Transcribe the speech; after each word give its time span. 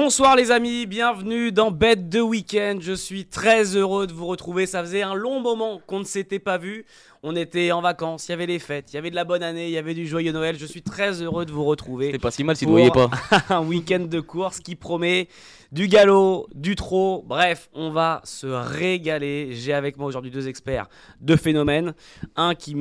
Bonsoir 0.00 0.36
les 0.36 0.52
amis, 0.52 0.86
bienvenue 0.86 1.50
dans 1.50 1.72
Bête 1.72 2.08
de 2.08 2.20
Week-end. 2.20 2.78
Je 2.80 2.92
suis 2.92 3.24
très 3.24 3.74
heureux 3.74 4.06
de 4.06 4.12
vous 4.12 4.26
retrouver. 4.26 4.64
Ça 4.64 4.80
faisait 4.80 5.02
un 5.02 5.14
long 5.14 5.40
moment 5.40 5.80
qu'on 5.88 5.98
ne 5.98 6.04
s'était 6.04 6.38
pas 6.38 6.56
vu. 6.56 6.86
On 7.24 7.34
était 7.34 7.72
en 7.72 7.82
vacances, 7.82 8.28
il 8.28 8.30
y 8.30 8.34
avait 8.34 8.46
les 8.46 8.60
fêtes, 8.60 8.92
il 8.92 8.94
y 8.94 8.98
avait 9.00 9.10
de 9.10 9.16
la 9.16 9.24
bonne 9.24 9.42
année, 9.42 9.66
il 9.66 9.72
y 9.72 9.76
avait 9.76 9.94
du 9.94 10.06
joyeux 10.06 10.30
Noël. 10.30 10.56
Je 10.56 10.66
suis 10.66 10.82
très 10.82 11.20
heureux 11.20 11.46
de 11.46 11.50
vous 11.50 11.64
retrouver. 11.64 12.12
C'est 12.12 12.20
pas 12.20 12.30
si 12.30 12.44
mal 12.44 12.56
si 12.56 12.64
vous 12.64 12.78
ne 12.78 12.88
voyez 12.88 12.92
pas. 12.92 13.10
un 13.50 13.60
week-end 13.60 14.06
de 14.08 14.20
course 14.20 14.60
qui 14.60 14.76
promet 14.76 15.26
du 15.72 15.88
galop, 15.88 16.46
du 16.54 16.76
trot. 16.76 17.24
Bref, 17.26 17.68
on 17.74 17.90
va 17.90 18.20
se 18.22 18.46
régaler. 18.46 19.48
J'ai 19.50 19.72
avec 19.72 19.96
moi 19.96 20.06
aujourd'hui 20.06 20.30
deux 20.30 20.46
experts, 20.46 20.86
deux 21.20 21.36
phénomènes. 21.36 21.92
Un 22.36 22.54
qui, 22.54 22.76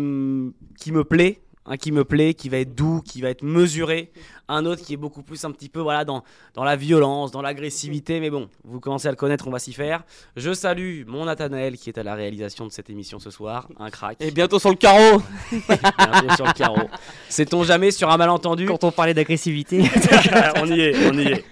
qui 0.80 0.92
me 0.92 1.04
plaît, 1.04 1.42
un 1.68 1.78
qui 1.78 1.92
me 1.92 2.04
plaît, 2.04 2.34
qui 2.34 2.50
va 2.50 2.58
être 2.58 2.74
doux, 2.74 3.02
qui 3.06 3.22
va 3.22 3.30
être 3.30 3.44
mesuré, 3.44 4.12
un 4.48 4.66
autre 4.66 4.82
qui 4.84 4.94
est 4.94 4.98
beaucoup 4.98 5.24
plus 5.24 5.44
un 5.46 5.52
petit 5.52 5.70
peu 5.70 5.80
voilà 5.80 6.06
dans, 6.06 6.24
dans 6.54 6.64
la 6.64 6.76
violence, 6.76 7.32
dans 7.32 7.42
l'agressivité, 7.42 8.20
mais 8.20 8.30
bon, 8.30 8.50
vous 8.64 8.80
commencez 8.80 9.08
à 9.08 9.12
le 9.12 9.18
connaître, 9.18 9.48
on 9.48 9.52
va 9.52 9.60
s'y 9.60 9.74
faire. 9.74 10.04
Je 10.36 10.54
salue 10.54 11.04
mon 11.06 11.26
Nathanaël 11.26 11.78
qui 11.78 11.90
est 11.90 11.98
à 11.98 12.04
la 12.04 12.16
réalisation 12.16 12.66
de 12.66 12.72
cette 12.72 12.90
émission 12.90 13.20
ce 13.20 13.30
soir, 13.30 13.68
un 13.80 13.90
crack. 13.90 14.18
Et 14.22 14.32
bientôt 14.32 14.60
sur 14.60 14.70
le 14.70 14.76
carreau 14.76 15.22
Bientôt 15.52 16.36
sur 16.36 16.46
le 16.46 16.54
carreau. 16.54 16.88
Sait-on 17.30 17.64
jamais 17.64 17.92
sur 17.92 18.10
un 18.10 18.18
malentendu? 18.18 18.66
Quand 18.66 18.84
on 18.84 18.92
parlait 18.92 19.14
d'agressivité. 19.14 19.84
on 20.62 20.68
y 20.68 20.82
est, 20.82 21.10
on 21.10 21.18
y 21.18 21.28
est. 21.28 21.46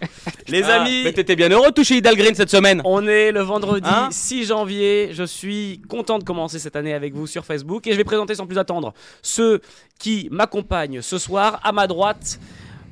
Les 0.48 0.64
Ah, 0.64 0.82
amis, 0.82 1.02
Mais 1.04 1.14
t'étais 1.14 1.36
bien 1.36 1.50
heureux 1.50 1.70
de 1.70 1.74
toucher 1.74 1.98
Hidalgreen 1.98 2.36
cette 2.36 2.50
semaine 2.52 2.82
on 2.86 3.08
est 3.08 3.32
le 3.32 3.42
vendredi 3.42 3.90
Hein 3.90 4.10
6 4.12 4.46
janvier. 4.46 5.10
Je 5.12 5.24
suis 5.24 5.82
content 5.90 6.20
de 6.20 6.24
commencer 6.24 6.60
cette 6.60 6.76
année 6.76 6.94
avec 6.94 7.14
vous 7.14 7.26
sur 7.28 7.46
Facebook 7.46 7.88
et 7.88 7.92
je 7.92 7.98
vais 7.98 8.04
présenter 8.04 8.36
sans 8.36 8.46
plus 8.46 8.58
attendre 8.58 8.94
ceux 9.22 9.62
qui 10.00 10.28
m'accompagnent 10.32 11.02
ce 11.02 11.18
soir. 11.18 11.60
À 11.64 11.72
ma 11.72 11.88
droite, 11.88 12.40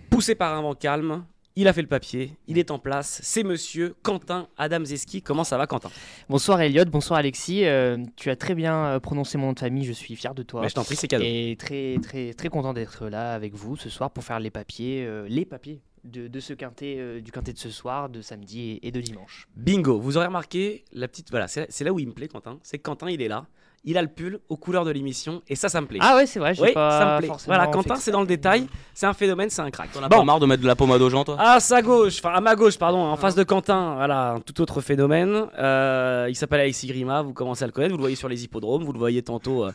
poussé 0.09 0.34
par 0.35 0.55
un 0.58 0.61
vent 0.61 0.73
calme, 0.73 1.23
il 1.55 1.67
a 1.67 1.73
fait 1.73 1.84
le 1.84 1.88
papier, 1.88 2.31
il 2.47 2.58
est 2.58 2.71
en 2.71 2.80
place. 2.80 3.20
C'est 3.21 3.44
monsieur 3.44 3.94
Quentin 4.02 4.47
Adamzeski. 4.58 5.22
Comment 5.22 5.44
ça 5.44 5.55
va, 5.58 5.67
Quentin? 5.67 5.91
Bonsoir 6.27 6.59
Elliot, 6.61 6.85
bonsoir 6.85 7.19
Alexis. 7.19 7.66
Euh, 7.66 7.97
tu 8.16 8.31
as 8.31 8.35
très 8.35 8.56
bien 8.56 8.75
euh, 8.85 9.00
prononcé 9.00 9.38
mon 9.38 9.47
nom 9.47 9.53
de 9.53 9.59
famille, 9.59 9.85
je 9.85 9.94
suis 9.94 10.16
fier 10.16 10.33
de 10.33 10.41
toi. 10.41 10.61
Mais 10.61 10.69
Je 10.69 10.73
t'en 10.73 10.83
prie, 10.83 10.95
c'est 10.95 11.08
cadeau. 11.08 11.23
Et 11.23 11.56
très 11.59 11.97
très 12.02 12.33
très 12.33 12.50
content 12.50 12.73
d'être 12.73 13.08
là 13.08 13.35
avec 13.35 13.53
vous 13.53 13.78
ce 13.78 13.89
soir 13.89 14.09
pour 14.09 14.23
faire 14.23 14.39
les 14.39 14.50
papiers, 14.50 15.06
euh, 15.06 15.28
les 15.30 15.45
papiers 15.45 15.81
de, 16.04 16.28
de 16.28 16.40
ce 16.40 16.54
quintet, 16.54 16.96
euh, 17.00 17.22
du 17.22 17.32
quintet 17.32 17.54
de 17.54 17.58
ce 17.59 17.70
soir, 17.70 18.09
de 18.09 18.22
samedi 18.22 18.80
et, 18.82 18.88
et 18.88 18.92
de 18.92 19.02
dimanche. 19.02 19.48
Bingo. 19.56 20.00
Vous 20.00 20.18
aurez 20.18 20.28
remarqué 20.28 20.84
la 20.94 21.08
petite. 21.08 21.30
Voilà, 21.32 21.48
c'est 21.48 21.84
là 21.84 21.94
où 21.94 22.00
il 22.00 22.08
me 22.08 22.14
plaît, 22.14 22.28
Quentin. 22.28 22.59
C'est 22.64 22.78
que 22.78 22.84
Quentin, 22.84 23.09
il 23.09 23.22
est 23.22 23.28
là. 23.28 23.46
Il 23.86 23.98
a 23.98 24.02
le 24.02 24.08
pull 24.08 24.40
aux 24.48 24.56
couleurs 24.56 24.86
de 24.86 24.92
l'émission 24.92 25.42
et 25.50 25.56
ça, 25.58 25.68
ça 25.68 25.81
me 25.81 25.88
plaît. 25.88 26.00
Ah 26.02 26.16
ouais, 26.16 26.26
c'est 26.26 26.40
vrai, 26.40 26.54
j'ai 26.56 26.64
oui, 26.64 26.72
pas 26.74 27.00
ça 27.00 27.06
me 27.16 27.18
plaît. 27.20 27.28
forcément 27.28 27.54
Voilà, 27.58 27.70
Quentin, 27.70 27.96
que 27.96 28.02
c'est 28.02 28.12
dans 28.12 28.22
le 28.22 28.28
détail. 28.28 28.66
C'est 28.94 29.08
un 29.08 29.14
phénomène, 29.14 29.50
c'est 29.50 29.62
un 29.62 29.70
crack. 29.72 29.92
T'en 29.92 30.02
as 30.02 30.08
Bon. 30.08 30.20
pas 30.20 30.24
marre 30.24 30.40
de 30.40 30.46
mettre 30.46 30.62
de 30.64 30.68
la 30.68 30.76
pommade 30.78 31.02
aux 31.02 31.09
gens, 31.09 31.26
toi? 31.26 31.36
À 31.38 31.59
sa 31.59 31.81
gauche, 31.81 32.20
enfin 32.20 32.30
à 32.34 32.40
ma 32.40 32.56
gauche, 32.56 32.78
pardon, 32.78 33.00
en 33.00 33.18
face 33.18 33.36
de 33.36 33.44
Quentin, 33.44 33.96
voilà, 33.96 34.31
un 34.36 34.40
tout 34.40 34.62
autre 34.62 34.80
phénomène. 34.80 35.48
Euh, 35.59 36.28
il 36.30 36.36
s'appelle 36.36 36.62
Alexis 36.62 36.88
Grima, 36.88 37.24
vous 37.24 37.34
commencez 37.34 37.66
à 37.66 37.68
le 37.68 37.74
connaître, 37.74 37.92
vous 37.92 37.98
le 37.98 38.04
voyez 38.04 38.16
sur 38.16 38.30
les 38.30 38.42
hippodromes, 38.46 38.86
vous 38.86 38.94
le 38.94 39.00
voyez 39.00 39.22
tantôt. 39.22 39.66
euh, 39.66 39.72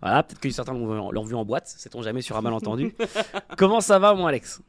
voilà, 0.00 0.22
peut-être 0.22 0.38
que 0.40 0.50
certains 0.50 0.74
l'ont 0.74 1.10
l'ont 1.10 1.24
vu 1.24 1.34
en 1.34 1.44
boîte, 1.44 1.66
sait-on 1.66 2.00
jamais 2.00 2.22
sur 2.22 2.36
un 2.36 2.42
malentendu. 2.42 2.94
Comment 3.58 3.80
ça 3.80 3.98
va, 3.98 4.14
mon 4.14 4.26
Alex? 4.28 4.60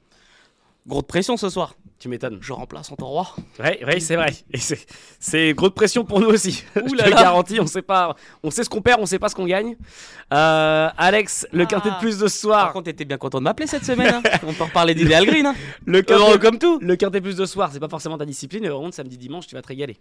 Gros 0.88 1.02
de 1.02 1.06
pression 1.08 1.38
ce 1.38 1.50
soir. 1.50 1.76
Tu 2.00 2.08
m'étonnes. 2.08 2.40
Je 2.42 2.54
remplace 2.54 2.90
en 2.92 2.96
ton 2.96 3.08
roi. 3.08 3.28
Oui, 3.60 3.72
oui, 3.86 4.00
c'est 4.02 4.16
vrai. 4.16 4.34
Et 4.54 4.58
c'est- 5.20 5.54
grosse 5.54 5.74
pression 5.74 6.06
pour 6.06 6.22
nous 6.22 6.30
aussi. 6.30 6.64
Je 6.76 6.80
Ouh 6.82 6.88
te 6.90 6.96
là 6.96 7.06
le 7.06 7.12
là. 7.12 7.22
garantis, 7.24 7.60
on 7.60 7.68
sait 7.68 7.82
pas, 7.82 8.16
on 8.42 8.50
sait 8.50 8.64
ce 8.64 8.70
qu'on 8.70 8.82
perd, 8.82 9.02
on 9.02 9.06
sait 9.06 9.20
pas 9.20 9.28
ce 9.28 9.36
qu'on 9.36 9.46
gagne. 9.46 9.76
Euh, 10.34 10.88
Alex, 10.98 11.46
le 11.52 11.64
Ah. 11.64 11.66
quintet 11.68 11.90
de 11.92 12.00
plus 12.00 12.18
de 12.18 12.28
ce 12.28 12.48
Par 12.48 12.62
soir. 12.62 12.74
contre, 12.74 12.86
t'étais 12.86 13.04
bien 13.06 13.18
content 13.18 13.40
de 13.40 13.44
m'appeler 13.44 13.68
cette 13.68 13.84
semaine. 13.86 14.14
hein. 14.16 14.24
On 14.48 14.54
peut 14.54 14.64
reparler 14.64 14.96
d'Hidalgreen. 14.96 15.46
Hein. 15.48 15.56
Le 15.86 16.02
Heureux 16.10 16.38
quintet, 16.38 16.40
comme 16.40 16.58
tout. 16.60 16.80
le 16.82 16.96
quintet 16.96 17.20
plus 17.20 17.36
de 17.36 17.46
ce 17.46 17.52
soir, 17.52 17.70
c'est 17.74 17.82
pas 17.82 17.90
forcément 17.90 18.18
ta 18.18 18.26
discipline, 18.26 18.62
mais 18.64 18.70
par 18.70 18.80
contre, 18.80 18.96
samedi, 18.96 19.18
dimanche, 19.18 19.46
tu 19.48 19.56
vas 19.56 19.62
te 19.62 19.68
régaler. 19.68 19.98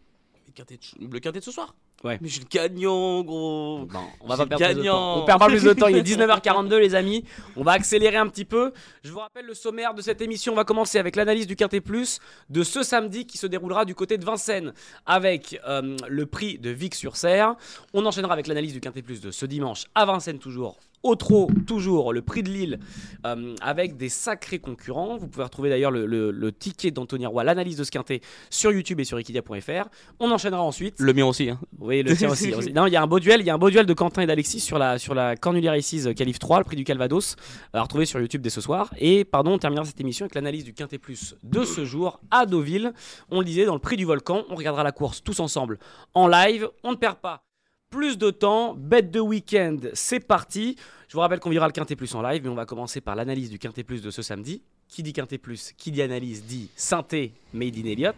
Le 0.48 0.52
quintet 0.54 0.76
de- 0.76 1.06
Le 1.12 1.20
quintet 1.20 1.38
de 1.40 1.44
ce 1.44 1.52
soir 1.52 1.74
Ouais. 2.04 2.16
Mais 2.22 2.28
j'ai 2.28 2.40
le 2.40 2.46
gagnant, 2.48 3.22
gros. 3.24 3.84
Bon, 3.86 3.98
on 4.20 4.28
va 4.28 4.36
pas 4.36 4.46
perdre 4.46 4.64
plus 4.66 4.74
de 4.76 4.88
temps. 4.88 5.22
On 5.22 5.24
perd 5.26 5.38
pas 5.40 5.46
plus 5.48 5.62
de 5.64 5.72
temps. 5.72 5.88
Il 5.88 5.96
est 5.96 6.02
19h42, 6.16 6.76
les 6.78 6.94
amis. 6.94 7.24
On 7.56 7.64
va 7.64 7.72
accélérer 7.72 8.16
un 8.16 8.28
petit 8.28 8.44
peu. 8.44 8.72
Je 9.02 9.10
vous 9.10 9.18
rappelle 9.18 9.46
le 9.46 9.54
sommaire 9.54 9.94
de 9.94 10.00
cette 10.00 10.20
émission. 10.22 10.52
On 10.52 10.56
va 10.56 10.62
commencer 10.64 10.98
avec 10.98 11.16
l'analyse 11.16 11.46
du 11.48 11.56
Quintet 11.56 11.80
Plus 11.80 12.20
de 12.50 12.62
ce 12.62 12.82
samedi 12.84 13.26
qui 13.26 13.36
se 13.36 13.46
déroulera 13.48 13.84
du 13.84 13.94
côté 13.96 14.16
de 14.16 14.24
Vincennes 14.24 14.72
avec 15.06 15.60
euh, 15.66 15.96
le 16.08 16.26
prix 16.26 16.58
de 16.58 16.70
Vic-sur-Serre. 16.70 17.56
On 17.92 18.06
enchaînera 18.06 18.32
avec 18.32 18.46
l'analyse 18.46 18.72
du 18.72 18.80
Quintet 18.80 19.02
Plus 19.02 19.20
de 19.20 19.32
ce 19.32 19.44
dimanche 19.44 19.86
à 19.96 20.04
Vincennes 20.06 20.38
toujours. 20.38 20.78
Au 21.04 21.14
trot, 21.14 21.48
toujours 21.66 22.12
le 22.12 22.22
prix 22.22 22.42
de 22.42 22.50
Lille 22.50 22.78
euh, 23.24 23.54
avec 23.60 23.96
des 23.96 24.08
sacrés 24.08 24.58
concurrents. 24.58 25.16
Vous 25.16 25.28
pouvez 25.28 25.44
retrouver 25.44 25.68
d'ailleurs 25.70 25.90
le, 25.92 26.06
le- 26.06 26.30
le 26.32 26.52
ticket 26.52 26.90
d'Anthony 26.90 27.24
Roy, 27.26 27.44
l'analyse 27.44 27.76
de 27.76 27.84
ce 27.84 27.90
quintet 27.90 28.20
sur 28.50 28.72
YouTube 28.72 28.98
et 29.00 29.04
sur 29.04 29.18
equidia.fr. 29.18 29.88
On 30.18 30.30
enchaînera 30.30 30.62
ensuite 30.62 30.96
Le 30.98 31.12
mien 31.12 31.24
aussi. 31.26 31.50
Hein. 31.50 31.60
oui, 31.78 32.02
le 32.02 32.16
tien 32.16 32.30
aussi. 32.30 32.52
aussi. 32.52 32.72
Non, 32.72 32.86
il 32.86 32.92
y 32.92 32.96
a 32.96 33.02
un 33.02 33.06
beau 33.06 33.20
duel. 33.20 33.40
Il 33.40 33.46
y 33.46 33.50
a 33.50 33.54
un 33.54 33.58
beau 33.58 33.70
duel 33.70 33.86
de 33.86 33.94
Quentin 33.94 34.22
et 34.22 34.26
d'Alexis 34.26 34.60
sur 34.60 34.78
la 34.78 34.98
sur 34.98 35.14
la 35.14 35.36
Cornulier 35.36 35.70
Races 35.70 36.08
Calif 36.16 36.38
3, 36.38 36.58
le 36.58 36.64
prix 36.64 36.76
du 36.76 36.84
Calvados, 36.84 37.36
à 37.72 37.82
retrouver 37.82 38.04
sur 38.04 38.18
YouTube 38.20 38.42
dès 38.42 38.50
ce 38.50 38.60
soir. 38.60 38.92
Et 38.98 39.24
pardon, 39.24 39.52
on 39.52 39.58
terminera 39.58 39.84
cette 39.84 40.00
émission 40.00 40.24
avec 40.24 40.34
l'analyse 40.34 40.64
du 40.64 40.74
Quintet 40.74 40.98
Plus 40.98 41.36
de 41.44 41.64
ce 41.64 41.84
jour 41.84 42.20
à 42.30 42.44
Deauville. 42.44 42.92
On 43.30 43.38
le 43.38 43.44
disait 43.44 43.64
dans 43.66 43.74
le 43.74 43.80
prix 43.80 43.96
du 43.96 44.04
volcan. 44.04 44.42
On 44.50 44.56
regardera 44.56 44.82
la 44.82 44.92
course 44.92 45.22
tous 45.22 45.38
ensemble 45.40 45.78
en 46.14 46.26
live. 46.26 46.68
On 46.82 46.90
ne 46.90 46.96
perd 46.96 47.16
pas 47.18 47.44
plus 47.90 48.18
de 48.18 48.30
temps. 48.30 48.74
Bête 48.74 49.10
de 49.10 49.20
week-end, 49.20 49.76
c'est 49.94 50.20
parti. 50.20 50.76
Je 51.08 51.14
vous 51.14 51.20
rappelle 51.20 51.40
qu'on 51.40 51.50
vivra 51.50 51.66
le 51.66 51.72
Quintet 51.72 51.96
Plus 51.96 52.14
en 52.14 52.22
live, 52.22 52.42
mais 52.42 52.48
on 52.50 52.54
va 52.54 52.66
commencer 52.66 53.00
par 53.00 53.16
l'analyse 53.16 53.50
du 53.50 53.58
Quintet 53.58 53.84
Plus 53.84 54.02
de 54.02 54.10
ce 54.10 54.22
samedi. 54.22 54.62
Qui 54.88 55.02
dit 55.02 55.12
Quintet 55.12 55.38
Plus, 55.38 55.72
qui 55.76 55.90
dit 55.90 56.00
analyse, 56.02 56.44
dit 56.44 56.70
synthé 56.76 57.32
made 57.52 57.76
in 57.76 57.84
Elliott. 57.84 58.16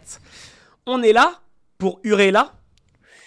On 0.85 1.01
est 1.03 1.13
là 1.13 1.41
pour 1.77 1.99
hurler 2.03 2.31
là. 2.31 2.53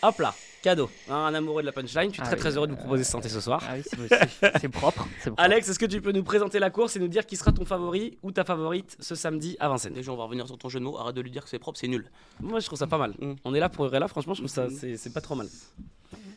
Hop 0.03 0.19
là, 0.19 0.35
cadeau. 0.63 0.91
Un 1.11 1.33
amoureux 1.35 1.63
de 1.63 1.67
la 1.67 1.73
punchline. 1.73 2.09
Je 2.11 2.15
suis 2.15 2.23
Ah 2.23 2.27
très 2.27 2.35
oui. 2.37 2.41
très 2.41 2.57
heureux 2.57 2.67
de 2.67 2.73
vous 2.73 2.79
proposer 2.79 3.05
ce 3.05 3.11
synthé 3.13 3.29
ce 3.31 3.41
soir. 3.41 3.63
Ah 3.67 3.75
oui, 3.77 3.83
c'est 3.85 4.09
c'est- 4.09 4.53
c'est 4.61 4.69
propre. 4.69 5.07
c'est 5.23 5.31
propre. 5.31 5.43
Alex, 5.43 5.69
est-ce 5.69 5.79
que 5.79 5.87
tu 5.87 6.01
peux 6.03 6.13
nous 6.13 6.23
présenter 6.25 6.59
la 6.59 6.69
course 6.71 6.97
et 6.97 6.99
nous 7.01 7.09
dire 7.09 7.25
qui 7.27 7.37
sera 7.37 7.53
ton 7.53 7.65
favori 7.67 8.19
ou 8.23 8.33
ta 8.33 8.45
favorite 8.45 8.97
ce 9.01 9.15
samedi 9.15 9.57
à 9.61 9.69
Vincennes? 9.69 9.95
Déjà, 9.95 10.13
on 10.13 10.17
va 10.17 10.25
revenir 10.25 10.47
sur 10.47 10.57
ton 10.59 10.69
jeu 10.69 10.79
de 10.79 10.85
mots. 10.85 10.99
Arrête 10.99 11.15
de 11.15 11.21
lui 11.23 11.31
dire 11.31 11.45
que 11.45 11.49
c'est 11.51 11.59
propre, 11.59 11.79
c'est 11.79 11.89
nul. 11.89 12.11
Moi, 12.41 12.61
je 12.61 12.67
trouve 12.67 12.79
ça 12.79 12.87
pas 12.87 12.99
mal. 12.99 13.15
Mm. 13.19 13.33
On 13.45 13.55
est 13.55 13.61
là 13.61 13.69
pour 13.71 13.85
hurler 13.87 13.99
là. 13.99 14.09
Franchement, 14.09 14.35
je 14.35 14.41
trouve 14.41 14.51
ça 14.51 14.69
c'est 14.71 14.97
c'est 14.99 15.13
pas 15.13 15.21
trop 15.23 15.35
mal. 15.35 15.49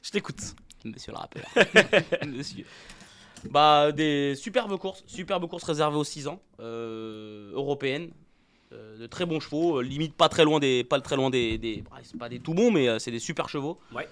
Je 0.08 0.12
t'écoute. 0.14 0.56
Monsieur 0.86 1.12
le 1.12 1.18
rappeur. 1.18 1.44
Monsieur. 2.26 2.64
Bah, 3.50 3.92
des 3.92 4.36
superbes 4.36 4.78
courses, 4.78 5.04
superbes 5.06 5.50
courses 5.50 5.66
réservées 5.66 5.98
aux 5.98 6.06
6 6.06 6.30
ans, 6.30 6.40
euh, 6.62 7.52
européennes, 7.52 8.12
euh, 8.72 8.98
de 8.98 9.06
très 9.06 9.26
bons 9.26 9.42
chevaux, 9.42 9.80
euh, 9.80 9.84
limite 9.84 10.16
pas 10.16 10.30
très 10.30 10.46
loin 10.46 10.62
des, 10.62 10.86
pas 10.86 11.02
très 11.02 11.18
loin 11.18 11.30
des, 11.30 11.58
des 11.58 11.82
bah, 11.82 11.98
c'est 12.04 12.18
pas 12.18 12.30
des 12.30 12.40
tout 12.40 12.54
bons, 12.54 12.72
mais 12.72 12.88
euh, 12.88 13.00
c'est 13.00 13.12
des 13.12 13.20
super 13.20 13.50
chevaux. 13.50 13.80
Ouais. 13.94 14.08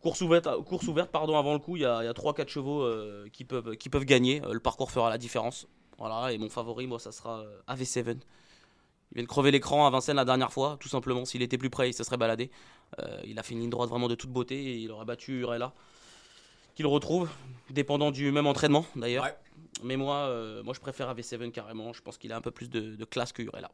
Course 0.00 0.20
ouverte, 0.20 0.48
course 0.64 0.88
ouverte, 0.88 1.12
pardon, 1.12 1.38
avant 1.38 1.52
le 1.52 1.60
coup, 1.60 1.76
il 1.76 1.82
y 1.82 1.86
a, 1.86 2.02
il 2.02 2.06
y 2.06 2.08
a 2.08 2.12
3-4 2.12 2.48
chevaux 2.48 2.84
qui 3.32 3.44
peuvent, 3.44 3.76
qui 3.76 3.88
peuvent 3.88 4.06
gagner. 4.06 4.42
Le 4.50 4.58
parcours 4.58 4.90
fera 4.90 5.10
la 5.10 5.18
différence. 5.18 5.68
Voilà, 6.00 6.32
et 6.32 6.38
mon 6.38 6.48
favori, 6.48 6.86
moi, 6.86 6.98
ça 6.98 7.12
sera 7.12 7.40
euh, 7.40 7.60
AV7. 7.68 8.16
Il 9.12 9.16
vient 9.16 9.24
de 9.24 9.28
crever 9.28 9.50
l'écran 9.50 9.86
à 9.86 9.90
Vincennes 9.90 10.16
la 10.16 10.24
dernière 10.24 10.52
fois, 10.52 10.76
tout 10.80 10.88
simplement. 10.88 11.24
S'il 11.24 11.42
était 11.42 11.58
plus 11.58 11.70
près, 11.70 11.90
il 11.90 11.94
se 11.94 12.04
serait 12.04 12.16
baladé. 12.16 12.50
Euh, 13.00 13.20
il 13.24 13.38
a 13.38 13.42
fait 13.42 13.54
une 13.54 13.60
ligne 13.60 13.70
droite 13.70 13.90
vraiment 13.90 14.08
de 14.08 14.14
toute 14.14 14.30
beauté 14.30 14.54
et 14.56 14.76
il 14.76 14.90
aurait 14.92 15.04
battu 15.04 15.40
Urella, 15.40 15.72
qu'il 16.76 16.86
retrouve, 16.86 17.28
dépendant 17.70 18.10
du 18.12 18.30
même 18.30 18.46
entraînement 18.46 18.86
d'ailleurs. 18.96 19.24
Ouais. 19.24 19.34
Mais 19.82 19.96
moi, 19.96 20.16
euh, 20.16 20.62
moi, 20.62 20.74
je 20.74 20.80
préfère 20.80 21.12
AV7 21.14 21.50
carrément. 21.50 21.92
Je 21.92 22.02
pense 22.02 22.18
qu'il 22.18 22.32
a 22.32 22.36
un 22.36 22.40
peu 22.40 22.50
plus 22.52 22.68
de, 22.70 22.94
de 22.96 23.04
classe 23.04 23.32
que 23.32 23.42
Urella. 23.42 23.70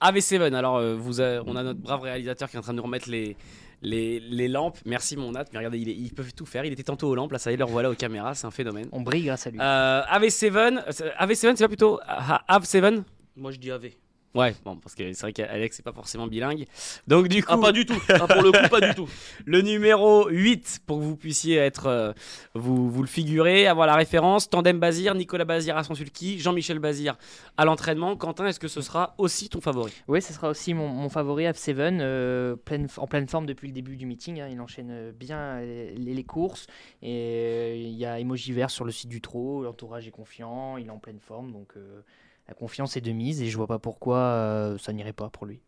AV7, 0.00 0.54
alors 0.54 0.76
euh, 0.76 0.94
vous 0.96 1.20
a- 1.20 1.42
on 1.46 1.56
a 1.56 1.62
notre 1.62 1.80
brave 1.80 2.00
réalisateur 2.02 2.48
qui 2.48 2.56
est 2.56 2.58
en 2.58 2.62
train 2.62 2.72
de 2.72 2.78
nous 2.78 2.82
remettre 2.84 3.10
les, 3.10 3.36
les, 3.82 4.18
les 4.20 4.48
lampes. 4.48 4.78
Merci 4.86 5.16
mon 5.16 5.32
Nat, 5.32 5.44
mais 5.52 5.58
regardez, 5.58 5.78
il 5.78 5.88
est- 5.90 5.94
ils 5.94 6.14
peuvent 6.14 6.32
tout 6.32 6.46
faire. 6.46 6.64
Il 6.64 6.72
était 6.72 6.82
tantôt 6.84 7.08
aux 7.08 7.14
lampes, 7.14 7.32
là 7.32 7.38
ça 7.38 7.50
y 7.50 7.54
est, 7.54 7.56
le 7.58 7.64
revoilà 7.64 7.90
aux 7.90 7.94
caméras, 7.94 8.34
c'est 8.34 8.46
un 8.46 8.50
phénomène. 8.50 8.88
On 8.92 9.02
brille 9.02 9.24
grâce 9.24 9.46
à 9.46 9.50
lui. 9.50 9.58
Euh, 9.60 10.02
AV7, 10.02 10.54
euh, 10.78 10.82
c'est- 10.90 11.12
AV7 11.18 11.56
c'est 11.56 11.64
pas 11.64 11.68
plutôt 11.68 12.00
ah, 12.06 12.42
AV7 12.48 13.02
Moi, 13.36 13.50
je 13.50 13.58
dis 13.58 13.70
AV. 13.70 13.90
Ouais, 14.32 14.54
bon, 14.64 14.76
parce 14.76 14.94
que 14.94 15.12
c'est 15.12 15.22
vrai 15.22 15.32
qu'Alex 15.32 15.76
c'est 15.76 15.82
pas 15.82 15.92
forcément 15.92 16.28
bilingue. 16.28 16.66
Donc 17.08 17.26
du 17.26 17.42
coup, 17.42 17.50
Ah, 17.52 17.58
pas 17.58 17.72
du 17.72 17.84
tout. 17.84 18.00
Ah, 18.08 18.28
pour 18.28 18.42
le 18.42 18.52
coup, 18.52 18.68
pas 18.68 18.80
du 18.80 18.94
tout. 18.94 19.08
le 19.44 19.60
numéro 19.60 20.28
8 20.28 20.82
pour 20.86 20.98
que 20.98 21.02
vous 21.02 21.16
puissiez 21.16 21.56
être 21.56 21.86
euh, 21.86 22.12
vous, 22.54 22.88
vous 22.88 23.02
le 23.02 23.08
figurez, 23.08 23.66
avoir 23.66 23.88
la 23.88 23.96
référence, 23.96 24.48
Tandem 24.48 24.78
Bazir, 24.78 25.16
Nicolas 25.16 25.44
Bazir 25.44 25.76
à 25.76 25.82
son 25.82 25.96
sulky, 25.96 26.38
Jean-Michel 26.38 26.78
Bazir 26.78 27.16
à 27.56 27.64
l'entraînement. 27.64 28.14
Quentin, 28.16 28.46
est-ce 28.46 28.60
que 28.60 28.68
ce 28.68 28.82
sera 28.82 29.14
aussi 29.18 29.48
ton 29.48 29.60
favori? 29.60 29.92
Oui, 30.06 30.22
ce 30.22 30.32
sera 30.32 30.48
aussi 30.50 30.74
mon, 30.74 30.86
mon 30.88 31.08
favori 31.08 31.44
F7, 31.46 31.74
euh, 32.00 32.54
pleine, 32.54 32.86
en 32.98 33.08
pleine 33.08 33.26
forme 33.26 33.46
depuis 33.46 33.66
le 33.66 33.74
début 33.74 33.96
du 33.96 34.06
meeting. 34.06 34.40
hein. 34.40 34.48
il 34.48 34.60
enchaîne 34.60 35.10
bien 35.10 35.60
les, 35.60 35.94
les 35.96 36.24
courses. 36.24 36.66
Et 37.02 37.08
euh, 37.10 37.74
il 37.76 37.94
y 37.96 38.06
a 38.06 38.20
emoji 38.20 38.52
vert 38.52 38.70
sur 38.70 38.84
le 38.84 38.92
site 38.92 39.08
du 39.10 39.20
trot. 39.20 39.64
L'entourage 39.64 40.06
est 40.06 40.12
confiant. 40.12 40.76
Il 40.76 40.86
est 40.86 40.90
en 40.90 40.98
pleine 40.98 41.18
forme. 41.18 41.50
Donc 41.50 41.72
euh, 41.76 42.02
la 42.50 42.54
confiance 42.54 42.96
est 42.98 43.00
de 43.00 43.12
mise. 43.12 43.40
Et 43.40 43.46
je 43.48 43.56
vois 43.56 43.66
pas 43.68 43.78
pourquoi 43.78 44.18
euh, 44.18 44.76
ça 44.76 44.92
n'irait 44.92 45.14
pas 45.14 45.30
pour 45.30 45.46
lui. 45.46 45.60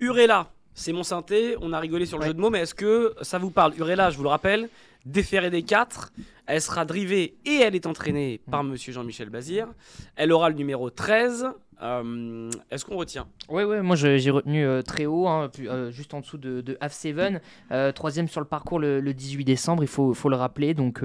Urella, 0.00 0.50
c'est 0.74 0.92
mon 0.92 1.02
synthé, 1.04 1.56
on 1.60 1.72
a 1.72 1.78
rigolé 1.78 2.04
sur 2.06 2.18
le 2.18 2.22
Ouais. 2.22 2.28
jeu 2.28 2.34
de 2.34 2.40
mots, 2.40 2.50
mais 2.50 2.60
est-ce 2.60 2.74
que 2.74 3.14
ça 3.22 3.38
vous 3.38 3.50
parle? 3.50 3.74
Urella, 3.78 4.10
je 4.10 4.16
vous 4.16 4.22
le 4.24 4.28
rappelle, 4.28 4.68
déférée 5.06 5.50
des 5.50 5.62
4, 5.62 6.12
elle 6.46 6.60
sera 6.60 6.84
drivée 6.84 7.36
et 7.46 7.54
elle 7.62 7.74
est 7.74 7.86
entraînée 7.86 8.40
par 8.50 8.62
Mm. 8.64 8.68
monsieur 8.70 8.92
Jean-Michel 8.92 9.30
Bazir. 9.30 9.68
Elle 10.16 10.32
aura 10.32 10.48
le 10.50 10.54
numéro 10.56 10.90
13. 10.90 11.46
Euh, 11.82 12.50
est-ce 12.70 12.84
qu'on 12.86 12.96
retient? 12.96 13.26
Ouais, 13.50 13.64
ouais, 13.64 13.82
moi 13.82 13.96
j'ai 13.96 14.30
retenu 14.30 14.64
euh, 14.64 14.80
très 14.82 15.04
haut, 15.06 15.28
hein, 15.28 15.50
euh, 15.60 15.90
juste 15.90 16.14
en 16.14 16.20
dessous 16.20 16.38
de, 16.38 16.62
de 16.62 16.76
Half 16.80 16.92
Seven. 16.94 17.40
Euh, 17.70 17.92
troisième 17.92 18.28
sur 18.28 18.40
le 18.40 18.46
parcours 18.46 18.78
le, 18.78 19.00
le 19.00 19.12
18 19.14 19.44
décembre, 19.44 19.82
il 19.84 19.88
faut, 19.88 20.14
faut 20.14 20.30
le 20.30 20.36
rappeler. 20.36 20.72
Donc 20.74 21.02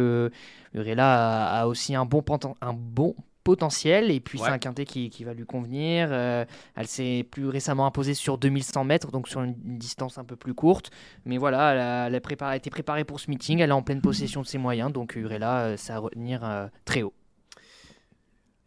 Urella 0.74 1.48
a, 1.50 1.62
a 1.62 1.68
aussi 1.68 1.94
un 1.96 2.06
bon, 2.06 2.24
un 2.62 2.74
bon 2.74 3.16
potentiel 3.44 4.12
et 4.12 4.20
puis 4.20 4.40
Ouais. 4.40 4.46
c'est 4.48 4.52
un 4.54 4.58
quintet 4.60 4.86
qui, 4.86 5.10
qui 5.10 5.24
va 5.24 5.34
lui 5.34 5.46
convenir. 5.46 6.08
Euh, 6.12 6.46
elle 6.76 6.88
s'est 6.88 7.26
plus 7.30 7.48
récemment 7.48 7.86
imposée 7.86 8.14
sur 8.14 8.38
2100 8.38 8.84
mètres, 8.84 9.12
donc 9.12 9.28
sur 9.28 9.42
une, 9.42 9.56
distance 9.58 10.18
un 10.18 10.24
peu 10.24 10.36
plus 10.36 10.54
courte. 10.54 10.92
Mais 11.26 11.38
voilà, 11.38 11.74
elle 11.74 11.80
a, 11.80 12.08
elle 12.08 12.16
a 12.16 12.20
préparé- 12.20 12.58
été 12.58 12.70
préparée 12.70 13.04
pour 13.04 13.20
ce 13.20 13.30
meeting, 13.30 13.60
elle 13.60 13.70
est 13.70 13.74
en 13.74 13.82
pleine 13.84 14.02
possession 14.02 14.42
de 14.42 14.48
ses 14.48 14.58
moyens, 14.58 14.92
donc 14.92 15.16
Urella, 15.16 15.60
euh, 15.66 15.76
c'est 15.78 15.94
à 15.94 16.00
retenir 16.00 16.44
euh, 16.44 16.68
très 16.86 17.02
haut. 17.02 17.14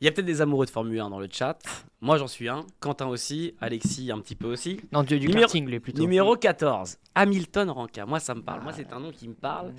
Il 0.04 0.06
y 0.06 0.08
a 0.08 0.12
peut-être 0.12 0.26
des 0.26 0.42
amoureux 0.42 0.66
de 0.66 0.70
Formule 0.70 1.00
1 1.00 1.08
dans 1.08 1.18
le 1.18 1.28
chat. 1.32 1.58
Moi, 2.02 2.18
j'en 2.18 2.26
suis 2.26 2.46
un. 2.46 2.66
Quentin 2.78 3.06
aussi. 3.06 3.54
Alexis, 3.58 4.12
un 4.12 4.18
petit 4.20 4.34
peu 4.34 4.46
aussi. 4.52 4.78
Non, 4.92 5.02
du, 5.02 5.18
du 5.18 5.28
Numéro- 5.28 5.40
karting, 5.46 5.66
lui, 5.66 5.80
plutôt. 5.80 6.02
Numéro 6.02 6.36
14. 6.36 6.98
Hamilton 7.14 7.70
Ranka. 7.70 8.04
Moi, 8.04 8.20
ça 8.20 8.34
me 8.34 8.42
parle. 8.42 8.62
Moi, 8.62 8.74
c'est 8.74 8.92
un 8.92 9.00
nom 9.00 9.10
qui 9.10 9.26
me 9.28 9.32
parle. 9.32 9.72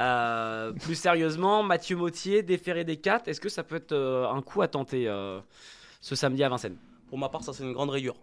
Euh, 0.00 0.72
plus 0.72 0.96
sérieusement, 0.96 1.62
Mathieu 1.62 1.96
Mautier, 1.96 2.42
déféré 2.42 2.82
des 2.82 2.96
4. 2.96 3.28
Est-ce 3.28 3.40
que 3.40 3.48
ça 3.48 3.62
peut 3.62 3.76
être 3.76 3.92
euh, 3.92 4.28
un 4.28 4.42
coup 4.42 4.62
à 4.62 4.66
tenter 4.68 5.06
euh, 5.06 5.38
ce 6.00 6.16
samedi 6.16 6.42
à 6.42 6.48
Vincennes? 6.48 6.76
Pour 7.08 7.16
ma 7.18 7.28
part, 7.28 7.44
ça 7.44 7.52
c'est 7.52 7.62
une 7.62 7.72
grande 7.72 7.90
rayure. 7.90 8.16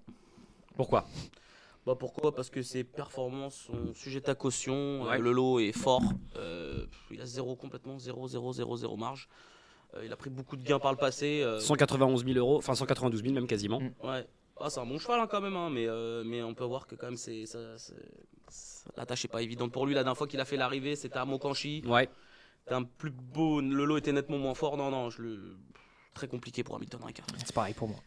Pourquoi? 0.75 1.07
Bah 1.85 1.95
pourquoi? 1.97 2.35
Parce 2.35 2.49
que 2.49 2.61
ses 2.63 2.83
performances 2.83 3.55
sont 3.67 3.93
sujettes 3.93 4.27
à 4.27 4.35
caution. 4.35 5.03
Ouais. 5.03 5.19
le 5.19 5.31
lot 5.31 5.59
est 5.59 5.71
fort. 5.71 6.01
euh, 6.35 6.85
il 7.11 7.21
a 7.21 7.25
zéro 7.25 7.55
complètement, 7.55 7.97
0, 7.97 8.27
0, 8.27 8.51
0, 8.51 8.75
0 8.75 8.97
marge. 8.97 9.29
Euh, 9.95 10.01
il 10.05 10.11
a 10.11 10.15
pris 10.15 10.29
beaucoup 10.29 10.55
de 10.57 10.63
gains 10.63 10.79
par 10.79 10.91
le 10.91 10.97
passé. 10.97 11.41
euh, 11.43 11.59
191 11.59 12.25
000 12.25 12.37
euros. 12.37 12.57
Enfin, 12.57 12.75
192 12.75 13.21
000 13.21 13.33
même 13.33 13.47
quasiment. 13.47 13.79
Mm. 13.79 13.91
Ouais. 14.03 14.27
Ah, 14.59 14.69
c'est 14.69 14.79
un 14.79 14.85
bon 14.85 14.97
cheval 14.97 15.19
hein, 15.19 15.27
quand 15.29 15.41
même, 15.41 15.55
hein, 15.55 15.69
mais, 15.69 15.85
euh, 15.87 16.23
mais 16.25 16.41
on 16.41 16.53
peut 16.53 16.63
voir 16.63 16.87
que 16.87 16.95
quand 16.95 17.07
même 17.07 17.17
c'est, 17.17 17.45
ça- 17.45 17.77
c'est- 17.77 17.93
c'est- 18.47 18.89
la 18.97 19.05
tâche 19.05 19.25
est 19.25 19.29
pas 19.29 19.41
évidente 19.41 19.71
pour 19.71 19.85
lui. 19.85 19.93
La 19.93 20.03
dernière 20.03 20.17
fois 20.17 20.27
qu'il 20.27 20.39
a 20.39 20.45
fait 20.45 20.55
l'arrivée, 20.57 20.95
c'était 20.95 21.17
à 21.17 21.25
Mokanchi. 21.25 21.83
Ouais. 21.85 22.09
C'était 22.63 22.75
un 22.75 22.83
plus 22.83 23.11
beau, 23.11 23.59
le 23.61 23.83
lot 23.85 23.97
était 23.97 24.13
nettement 24.13 24.37
moins 24.37 24.53
fort. 24.53 24.77
Non, 24.77 24.89
non, 24.89 25.09
je 25.09 25.21
le... 25.21 25.57
très 26.15 26.27
compliqué 26.27 26.63
pour 26.63 26.75
Hamilton 26.75 27.01
Ricard. 27.05 27.27
C'est 27.45 27.53
pareil 27.53 27.75
pour 27.75 27.87
moi. 27.89 27.97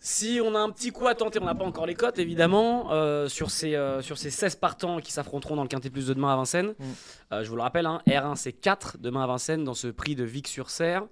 Si 0.00 0.40
on 0.42 0.54
a 0.54 0.58
un 0.58 0.70
petit 0.70 0.90
coup 0.90 1.06
à 1.06 1.14
tenter, 1.14 1.38
on 1.40 1.44
n'a 1.44 1.54
pas 1.54 1.64
encore 1.64 1.86
les 1.86 1.94
cotes 1.94 2.18
évidemment, 2.18 2.92
euh, 2.92 3.28
sur, 3.28 3.50
ces, 3.50 3.74
euh, 3.76 4.00
sur 4.02 4.18
ces 4.18 4.30
16 4.30 4.56
partants 4.56 4.98
qui 5.00 5.12
s'affronteront 5.12 5.54
dans 5.54 5.62
le 5.62 5.68
Quintet 5.68 5.90
Plus 5.90 6.08
de 6.08 6.14
demain 6.14 6.32
à 6.32 6.36
Vincennes. 6.36 6.74
Mm. 6.78 6.84
Euh, 7.32 7.44
je 7.44 7.50
vous 7.50 7.56
le 7.56 7.62
rappelle, 7.62 7.86
hein, 7.86 8.00
R1 8.08 8.34
c'est 8.36 8.52
4 8.52 8.98
demain 8.98 9.22
à 9.22 9.26
Vincennes 9.26 9.62
dans 9.64 9.74
ce 9.74 9.88
prix 9.88 10.16
de 10.16 10.24
Vic-sur-Serre. 10.24 11.04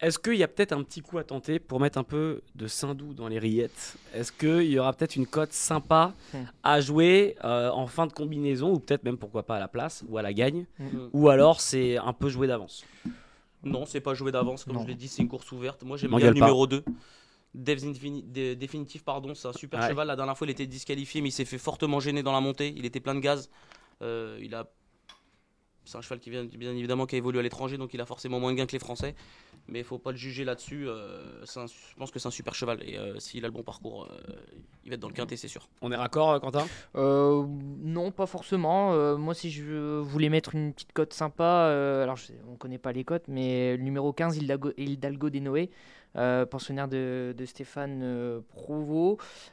Est-ce 0.00 0.18
qu'il 0.18 0.36
y 0.36 0.42
a 0.42 0.48
peut-être 0.48 0.72
un 0.72 0.82
petit 0.82 1.02
coup 1.02 1.18
à 1.18 1.24
tenter 1.24 1.58
pour 1.58 1.78
mettre 1.78 1.98
un 1.98 2.04
peu 2.04 2.40
de 2.54 2.66
Saint-Doux 2.66 3.12
dans 3.12 3.28
les 3.28 3.38
rillettes? 3.38 3.96
Est-ce 4.14 4.32
qu'il 4.32 4.62
y 4.62 4.78
aura 4.78 4.94
peut-être 4.94 5.14
une 5.16 5.26
cote 5.26 5.52
sympa 5.52 6.14
Mm. 6.32 6.38
à 6.62 6.80
jouer 6.80 7.36
euh, 7.44 7.70
en 7.70 7.86
fin 7.86 8.06
de 8.06 8.12
combinaison 8.12 8.72
ou 8.72 8.78
peut-être 8.78 9.04
même 9.04 9.18
pourquoi 9.18 9.42
pas 9.42 9.56
à 9.56 9.60
la 9.60 9.68
place 9.68 10.02
ou 10.08 10.16
à 10.16 10.22
la 10.22 10.32
gagne? 10.32 10.64
Mm. 10.78 10.84
Ou 11.12 11.28
alors 11.28 11.60
c'est 11.60 11.98
un 11.98 12.14
peu 12.14 12.30
joué 12.30 12.46
d'avance? 12.46 12.84
Non, 13.62 13.84
c'est 13.86 14.00
pas 14.00 14.14
joué 14.14 14.32
d'avance, 14.32 14.64
comme 14.64 14.74
Non. 14.76 14.82
je 14.82 14.88
l'ai 14.88 14.94
dit, 14.94 15.08
c'est 15.08 15.22
une 15.22 15.28
course 15.28 15.50
ouverte. 15.52 15.82
Moi 15.82 15.96
j'aime 15.96 16.10
bien 16.10 16.28
le 16.28 16.34
pas. 16.34 16.40
numéro 16.46 16.66
2. 16.66 16.82
Devs 17.54 17.84
Infini- 17.84 18.22
Dé- 18.24 18.54
définitif, 18.56 19.02
pardon, 19.04 19.34
c'est 19.34 19.48
un 19.48 19.52
super 19.52 19.80
Ouais. 19.80 19.88
cheval. 19.88 20.06
La 20.06 20.16
dernière 20.16 20.38
fois, 20.38 20.46
il 20.46 20.50
était 20.50 20.66
disqualifié, 20.66 21.20
mais 21.20 21.28
il 21.28 21.32
s'est 21.32 21.44
fait 21.44 21.58
fortement 21.58 21.98
gêner 22.00 22.22
dans 22.22 22.32
la 22.32 22.40
montée. 22.40 22.72
Il 22.76 22.84
était 22.86 23.00
plein 23.00 23.14
de 23.14 23.20
gaz. 23.20 23.50
Euh, 24.02 24.38
il 24.40 24.54
a... 24.54 24.66
C'est 25.84 25.96
un 25.98 26.02
cheval 26.02 26.20
qui 26.20 26.30
vient 26.30 26.44
bien 26.44 26.72
évidemment 26.76 27.06
qui 27.06 27.16
a 27.16 27.18
évolué 27.18 27.40
à 27.40 27.42
l'étranger, 27.42 27.76
donc 27.78 27.94
il 27.94 28.00
a 28.00 28.06
forcément 28.06 28.38
moins 28.38 28.52
de 28.52 28.56
gains 28.56 28.66
que 28.66 28.72
les 28.72 28.78
Français. 28.78 29.14
Mais 29.68 29.80
il 29.80 29.84
faut 29.84 29.98
pas 29.98 30.10
le 30.10 30.16
juger 30.16 30.44
là-dessus. 30.44 30.88
euh, 30.88 31.42
un- 31.56 31.66
je 31.66 31.94
pense 31.96 32.10
que 32.10 32.18
c'est 32.18 32.28
un 32.28 32.32
super 32.32 32.54
cheval 32.54 32.78
et 32.82 32.96
euh, 32.98 33.18
s'il 33.18 33.44
a 33.44 33.48
le 33.48 33.52
bon 33.52 33.62
parcours, 33.62 34.08
euh, 34.10 34.18
il 34.84 34.90
va 34.90 34.94
être 34.94 35.00
dans 35.00 35.08
le 35.08 35.14
quintet, 35.14 35.36
c'est 35.36 35.48
sûr. 35.48 35.68
On 35.80 35.92
est 35.92 35.96
raccord, 35.96 36.40
Quentin? 36.40 36.64
Euh, 36.96 37.44
non, 37.46 38.10
pas 38.10 38.26
forcément. 38.26 38.92
Euh, 38.94 39.16
moi, 39.16 39.34
si 39.34 39.50
je 39.50 39.98
voulais 40.00 40.28
mettre 40.28 40.54
une 40.54 40.72
petite 40.72 40.92
cote 40.92 41.12
sympa, 41.12 41.44
euh, 41.70 42.02
alors 42.02 42.16
je 42.16 42.26
sais, 42.26 42.40
on 42.50 42.56
connaît 42.56 42.78
pas 42.78 42.92
les 42.92 43.04
cotes, 43.04 43.28
mais 43.28 43.76
le 43.76 43.82
numéro 43.82 44.12
15, 44.12 44.36
Hidalgo, 44.36 44.72
Hidalgo 44.76 45.30
des 45.30 45.40
Noé, 45.40 45.70
euh, 46.16 46.46
pensionnaire 46.46 46.88
de, 46.88 47.34
Stéphane 47.44 48.00
euh, 48.02 48.40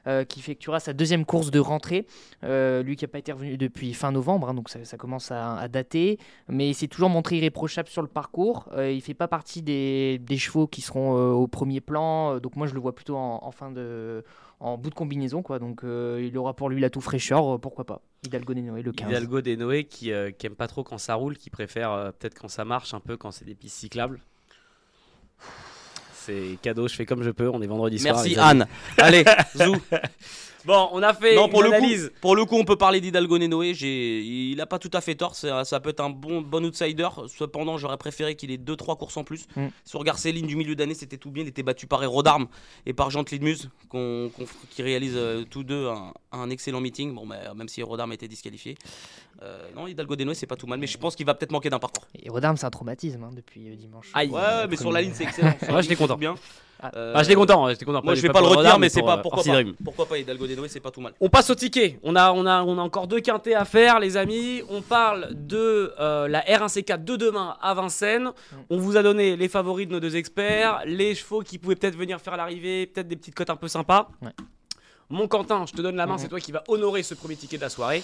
euh, 0.07 0.23
qui 0.25 0.39
effectuera 0.39 0.79
sa 0.79 0.93
deuxième 0.93 1.25
course 1.25 1.51
de 1.51 1.59
rentrée. 1.59 2.05
Euh, 2.43 2.83
lui 2.83 2.95
qui 2.95 3.03
n'a 3.03 3.09
pas 3.09 3.19
été 3.19 3.31
revenu 3.31 3.57
depuis 3.57 3.93
fin 3.93 4.11
novembre, 4.11 4.49
hein, 4.49 4.53
donc 4.53 4.69
ça, 4.69 4.97
commence 4.97 5.31
à, 5.31 5.67
dater, 5.67 6.17
mais 6.47 6.69
il 6.69 6.73
s'est 6.73 6.87
toujours 6.87 7.09
montré 7.09 7.37
irréprochable 7.37 7.89
sur 7.89 8.01
le 8.01 8.07
parcours. 8.07 8.69
Il 8.77 9.01
fait 9.01 9.13
pas 9.13 9.27
partie 9.27 9.61
des, 9.61 10.19
chevaux 10.37 10.67
qui 10.67 10.81
seront 10.81 11.31
au 11.31 11.47
premier 11.47 11.81
plan, 11.81 12.39
donc 12.39 12.55
moi 12.55 12.67
je 12.67 12.73
le 12.73 12.79
vois 12.79 12.93
plutôt 12.93 13.17
en, 13.17 13.51
fin 13.51 13.71
de 13.71 14.23
en 14.59 14.77
bout 14.77 14.89
de 14.89 14.95
combinaison 14.95 15.41
quoi 15.43 15.59
donc 15.59 15.81
il 15.83 16.37
aura 16.37 16.55
pour 16.55 16.69
lui 16.69 16.79
la 16.79 16.89
tout 16.89 17.01
fraîcheur 17.01 17.59
pourquoi 17.59 17.85
pas 17.85 18.01
Hidalgo 18.25 18.53
des 18.53 18.61
Noé 18.61 18.81
le 18.81 18.91
15 18.91 19.09
Hidalgo 19.09 19.41
des 19.41 19.57
Noé 19.57 19.83
qui, 19.85 20.11
euh, 20.11 20.31
qui 20.31 20.47
aime 20.47 20.55
pas 20.55 20.67
trop 20.67 20.83
quand 20.83 20.97
ça 20.97 21.15
roule, 21.15 21.37
qui 21.37 21.49
préfère 21.49 22.13
peut-être 22.19 22.39
quand 22.39 22.47
ça 22.47 22.65
marche 22.65 22.93
un 22.93 22.99
peu 22.99 23.17
quand 23.17 23.31
c'est 23.31 23.45
des 23.45 23.55
pistes 23.55 23.77
cyclables. 23.77 24.19
C'est 26.27 26.57
cadeau, 26.61 26.87
je 26.87 26.93
fais 26.95 27.05
comme 27.05 27.23
je 27.23 27.31
peux, 27.31 27.49
on 27.49 27.61
est 27.61 27.67
vendredi 27.67 27.97
soir. 27.99 28.15
Merci. 28.15 28.35
Anne. 28.37 28.67
Allez, 28.97 29.23
zou. 29.55 29.75
Bon, 30.65 30.89
on 30.91 31.01
a 31.01 31.13
fait 31.13 31.33
Non, 31.35 31.47
pour 31.47 31.61
une 31.63 31.71
le, 31.71 31.77
analyse. 31.77 32.07
coup, 32.09 32.13
pour 32.19 32.35
le 32.35 32.43
coup, 32.43 32.57
on 32.57 32.65
peut 32.65 32.75
parler 32.75 32.99
d'Hidalgo 32.99 33.37
Noé. 33.37 33.73
J'ai, 33.73 34.19
il 34.19 34.59
a 34.59 34.65
pas 34.65 34.79
tout 34.79 34.89
à 34.91 34.99
fait 34.99 35.15
tort. 35.15 35.33
Ça, 35.33 35.63
ça 35.63 35.79
peut 35.79 35.91
être 35.91 36.01
un 36.01 36.09
bon, 36.09 36.41
bon 36.41 36.65
outsider. 36.65 37.07
Cependant, 37.29 37.77
j'aurais 37.77 37.95
préféré 37.97 38.35
qu'il 38.35 38.51
ait 38.51 38.57
2-3 38.57 38.97
courses 38.97 39.15
en 39.15 39.23
plus. 39.23 39.45
Mm. 39.55 39.67
Si 39.85 39.95
on 39.95 39.99
regarde 39.99 40.17
ses 40.17 40.33
lignes 40.33 40.47
du 40.47 40.57
milieu 40.57 40.75
d'année, 40.75 40.93
c'était 40.95 41.15
tout 41.15 41.31
bien. 41.31 41.43
Il 41.43 41.47
était 41.47 41.63
battu 41.63 41.87
par 41.87 42.03
Hérodarme 42.03 42.47
et 42.85 42.91
par 42.91 43.09
Jean 43.11 43.23
Muse, 43.39 43.69
qu'on, 43.87 44.29
qu'on- 44.35 44.45
qui 44.71 44.81
réalisent 44.81 45.13
euh, 45.15 45.45
tous 45.49 45.63
deux 45.63 45.87
un, 45.87 46.11
un 46.33 46.49
excellent 46.49 46.81
meeting. 46.81 47.13
Bon, 47.15 47.25
mais, 47.25 47.39
même 47.55 47.69
si 47.69 47.79
Hérodarme 47.79 48.11
était 48.11 48.27
disqualifié. 48.27 48.75
Euh, 49.43 49.69
non, 49.75 49.87
Hidalgo 49.87 50.15
Noé, 50.17 50.33
c'est 50.35 50.47
pas 50.47 50.55
tout 50.57 50.67
mal. 50.67 50.79
Mais 50.79 50.87
je 50.87 50.97
pense 50.97 51.15
qu'il 51.15 51.25
va 51.25 51.33
peut-être 51.33 51.51
manquer 51.53 51.69
d'un 51.69 51.79
parcours. 51.79 52.07
et 52.21 52.27
Rodarm 52.29 52.57
c'est 52.57 52.65
un 52.65 52.71
traumatisme 52.71 53.23
hein, 53.23 53.29
depuis 53.33 53.69
euh, 53.69 53.75
dimanche 53.75 54.09
Aïe. 54.15 54.29
Ouais, 54.29 54.67
mais 54.69 54.75
sur 54.75 54.91
la 54.91 55.01
ligne, 55.01 55.13
c'est 55.13 55.23
excellent. 55.25 55.53
Moi, 55.69 55.81
j'étais 55.81 55.95
c'est 55.95 56.01
bien. 56.17 56.35
Ah. 56.79 56.91
Euh, 56.95 57.13
Ah, 57.15 57.23
j'étais 57.23 57.33
content, 57.35 57.67
j'étais 57.69 57.85
content. 57.85 58.01
Moi, 58.03 58.13
je 58.13 58.21
vais 58.21 58.27
pas 58.27 58.33
pas 58.35 58.41
le 58.41 58.47
retenir, 58.47 58.77
mais 58.77 58.89
c'est 58.89 59.01
pas 59.01 59.17
euh, 59.17 59.21
pourquoi 59.21 59.43
pas. 59.43 59.61
Pourquoi 59.83 60.05
pas 60.05 60.17
Hidalgo 60.19 60.45
c'est 60.67 60.79
pas 60.79 60.91
tout 60.91 61.01
mal. 61.01 61.13
On 61.19 61.27
passe 61.29 61.49
au 61.49 61.55
ticket. 61.55 61.99
On 62.03 62.15
a, 62.15 62.31
on, 62.31 62.45
a, 62.45 62.61
on 62.63 62.77
a 62.77 62.81
encore 62.81 63.07
deux 63.07 63.19
quintés 63.19 63.55
à 63.55 63.65
faire, 63.65 63.99
les 63.99 64.15
amis. 64.15 64.61
On 64.69 64.81
parle 64.83 65.29
de 65.33 65.93
euh, 65.99 66.27
la 66.27 66.41
R1C4 66.41 67.03
de 67.03 67.15
demain 67.15 67.57
à 67.61 67.73
Vincennes. 67.73 68.31
On 68.69 68.77
vous 68.77 68.95
a 68.95 69.01
donné 69.01 69.35
les 69.35 69.49
favoris 69.49 69.87
de 69.87 69.93
nos 69.93 69.99
deux 69.99 70.15
experts, 70.15 70.81
les 70.85 71.15
chevaux 71.15 71.41
qui 71.41 71.57
pouvaient 71.57 71.75
peut-être 71.75 71.97
venir 71.97 72.21
faire 72.21 72.37
l'arrivée, 72.37 72.85
peut-être 72.85 73.07
des 73.07 73.15
petites 73.15 73.33
cotes 73.35 73.49
un 73.49 73.55
peu 73.55 73.67
sympas. 73.67 74.09
Ouais. 74.21 74.29
Mon 75.09 75.27
Quentin, 75.27 75.65
je 75.65 75.73
te 75.73 75.81
donne 75.81 75.95
la 75.95 76.05
main, 76.05 76.13
Mhm. 76.13 76.19
c'est 76.19 76.27
toi 76.27 76.39
qui 76.39 76.51
vas 76.51 76.63
honorer 76.67 77.01
ce 77.01 77.15
premier 77.15 77.35
ticket 77.37 77.55
de 77.57 77.61
la 77.63 77.69
soirée. 77.69 78.03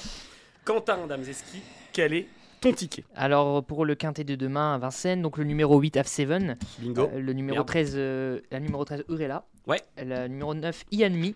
Quentin 0.65 1.05
Damzeski, 1.07 1.61
quel 1.91 2.13
est 2.13 2.27
ton 2.63 2.73
ticket 2.73 3.03
alors 3.15 3.63
pour 3.63 3.85
le 3.85 3.95
quintet 3.95 4.23
de 4.23 4.35
demain 4.35 4.73
à 4.75 4.77
Vincennes 4.77 5.21
donc 5.21 5.37
le 5.37 5.43
numéro 5.43 5.79
8 5.79 5.95
F7 5.97 6.55
Bingo. 6.79 7.09
euh, 7.13 7.19
le 7.19 7.33
numéro 7.33 7.57
Merde. 7.57 7.67
13 7.67 7.93
euh, 7.95 8.39
la 8.51 8.59
numéro 8.59 8.83
13 8.85 9.03
Urella 9.09 9.45
Ouais. 9.67 9.81
le 9.97 10.27
numéro 10.27 10.53
9 10.53 10.83
Ianmi 10.91 11.35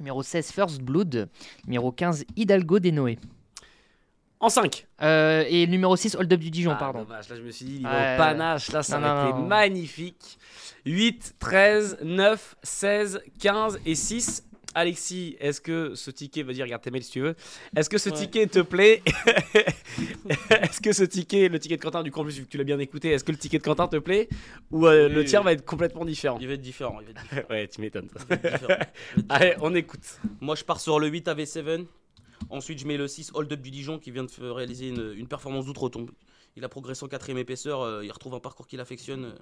numéro 0.00 0.22
16 0.22 0.50
First 0.50 0.80
Blood 0.82 1.28
numéro 1.66 1.92
15 1.92 2.24
Hidalgo 2.36 2.78
des 2.80 2.90
Noé 2.92 3.18
En 4.40 4.48
5. 4.48 4.86
Euh, 5.02 5.44
et 5.48 5.64
le 5.66 5.70
numéro 5.72 5.96
6 5.96 6.16
Hold 6.16 6.32
Up 6.32 6.40
du 6.40 6.50
Dijon 6.50 6.72
Ah, 6.72 6.76
pardon 6.78 7.02
Dommage, 7.04 7.28
là 7.28 7.36
je 7.36 7.42
me 7.42 7.50
suis 7.50 7.64
dit, 7.64 7.76
il 7.76 7.82
va 7.84 7.90
Ouais, 7.90 8.14
au 8.14 8.18
panache, 8.18 8.70
là 8.72 8.82
ça 8.82 8.98
aurait 8.98 9.30
été 9.30 9.38
magnifique. 9.38 10.38
8, 10.86 11.36
13, 11.38 11.98
9, 12.02 12.56
16, 12.62 13.20
15 13.40 13.78
et 13.86 13.94
6. 13.94 14.44
Alexis, 14.74 15.36
est-ce 15.40 15.60
que 15.60 15.94
ce 15.94 16.10
ticket, 16.10 16.42
vas-y, 16.42 16.62
regarde 16.62 16.82
tes 16.82 16.90
mails 16.90 17.04
si 17.04 17.12
tu 17.12 17.20
veux. 17.20 17.34
Est-ce 17.76 17.88
que 17.88 17.98
ce 17.98 18.10
Ouais. 18.10 18.16
ticket 18.16 18.46
te 18.48 18.58
plaît 18.60 19.02
Est-ce 20.50 20.80
que 20.80 20.92
ce 20.92 21.04
ticket, 21.04 21.48
le 21.48 21.58
ticket 21.58 21.76
de 21.76 21.82
Quentin, 21.82 22.02
du 22.02 22.10
coup, 22.10 22.20
en 22.20 22.24
plus, 22.24 22.38
vu 22.38 22.44
que 22.44 22.50
tu 22.50 22.58
l'as 22.58 22.64
bien 22.64 22.78
écouté, 22.78 23.10
est-ce 23.10 23.24
que 23.24 23.32
le 23.32 23.38
ticket 23.38 23.58
de 23.58 23.62
Quentin 23.64 23.88
te 23.88 23.96
plaît 23.96 24.28
Ou 24.70 24.86
euh, 24.86 25.08
Oui, 25.08 25.14
le 25.14 25.20
oui. 25.20 25.26
tien 25.26 25.42
va 25.42 25.52
être 25.52 25.64
complètement 25.64 26.04
différent 26.04 26.38
Il 26.40 26.46
va 26.48 26.54
être 26.54 26.60
différent. 26.62 26.98
Il 27.00 27.06
va 27.06 27.10
être 27.12 27.22
différent. 27.30 27.46
Ouais, 27.50 27.68
tu 27.68 27.80
m'étonnes. 27.80 28.08
Va 28.28 28.36
va. 28.36 28.78
Allez, 29.28 29.54
on 29.60 29.74
écoute. 29.74 30.20
Moi, 30.40 30.54
je 30.54 30.64
pars 30.64 30.80
sur 30.80 30.98
le 30.98 31.08
8 31.08 31.26
AV7. 31.28 31.86
Ensuite, 32.50 32.78
je 32.78 32.86
mets 32.86 32.96
le 32.96 33.08
6 33.08 33.30
Hold 33.34 33.52
Up 33.52 33.60
du 33.60 33.70
Dijon 33.70 33.98
qui 33.98 34.10
vient 34.10 34.24
de 34.24 34.48
réaliser 34.50 34.88
une, 34.88 35.14
une 35.16 35.28
performance 35.28 35.66
d'outre-tombe. 35.66 36.10
Il 36.56 36.64
a 36.64 36.68
progressé 36.68 37.04
en 37.04 37.08
quatrième 37.08 37.38
épaisseur. 37.38 37.80
euh, 37.80 38.04
il 38.04 38.10
retrouve 38.12 38.34
un 38.34 38.40
parcours 38.40 38.66
qu'il 38.66 38.80
affectionne. 38.80 39.24
euh, 39.26 39.32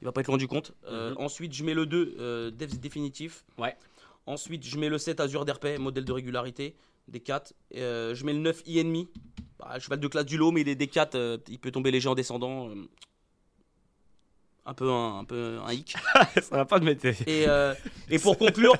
il 0.00 0.04
va 0.04 0.12
pas 0.12 0.20
être 0.20 0.28
loin 0.28 0.36
du 0.36 0.46
compte. 0.46 0.72
Euh, 0.86 1.10
Mhm. 1.10 1.16
Ensuite, 1.18 1.52
je 1.54 1.64
mets 1.64 1.74
le 1.74 1.84
2 1.86 2.14
euh, 2.20 2.50
Devs 2.52 2.78
définitif. 2.78 3.44
Ouais. 3.58 3.74
Ensuite, 4.28 4.64
je 4.66 4.76
mets 4.78 4.88
le 4.88 4.98
7 4.98 5.20
Azur 5.20 5.44
d'Herpet, 5.44 5.78
modèle 5.78 6.04
de 6.04 6.12
régularité. 6.12 6.76
Des 7.08 7.20
4. 7.20 7.54
Euh, 7.76 8.14
je 8.14 8.24
mets 8.24 8.34
le 8.34 8.40
9 8.40 8.62
INMI. 8.66 9.08
Bah, 9.58 9.78
cheval 9.78 9.98
de 9.98 10.06
classe 10.08 10.26
du 10.26 10.36
lot, 10.36 10.52
mais 10.52 10.60
il 10.60 10.68
est 10.68 10.74
des 10.74 10.86
4. 10.86 11.14
euh, 11.14 11.38
il 11.48 11.58
peut 11.58 11.70
tomber 11.70 11.90
léger 11.90 12.08
en 12.08 12.14
descendant. 12.14 12.68
euh, 12.68 12.74
un 14.66 14.74
peu 14.74 14.90
un, 14.90 15.20
un 15.20 15.24
peu 15.24 15.58
un 15.66 15.72
hic. 15.72 15.94
ça 16.42 16.56
va 16.56 16.64
pas 16.66 16.78
te 16.78 16.84
mettre. 16.84 17.06
Et, 17.26 17.46
et 18.10 18.18
pour 18.18 18.36
conclure, 18.36 18.74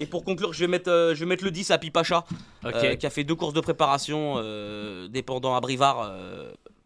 Et 0.00 0.06
pour 0.06 0.24
conclure, 0.24 0.52
je 0.52 0.60
vais 0.60 0.68
mettre, 0.68 0.90
euh, 0.90 1.14
je 1.14 1.20
vais 1.20 1.26
mettre 1.26 1.44
le 1.44 1.50
10 1.50 1.70
à 1.72 1.78
Pipacha, 1.78 2.24
euh, 2.64 2.94
qui 2.96 3.06
a 3.06 3.10
fait 3.10 3.24
deux 3.24 3.34
courses 3.34 3.52
de 3.52 3.60
préparation 3.60 4.34
euh, 4.36 5.08
dépendant 5.08 5.56
à 5.56 5.60
Brivard, 5.60 6.10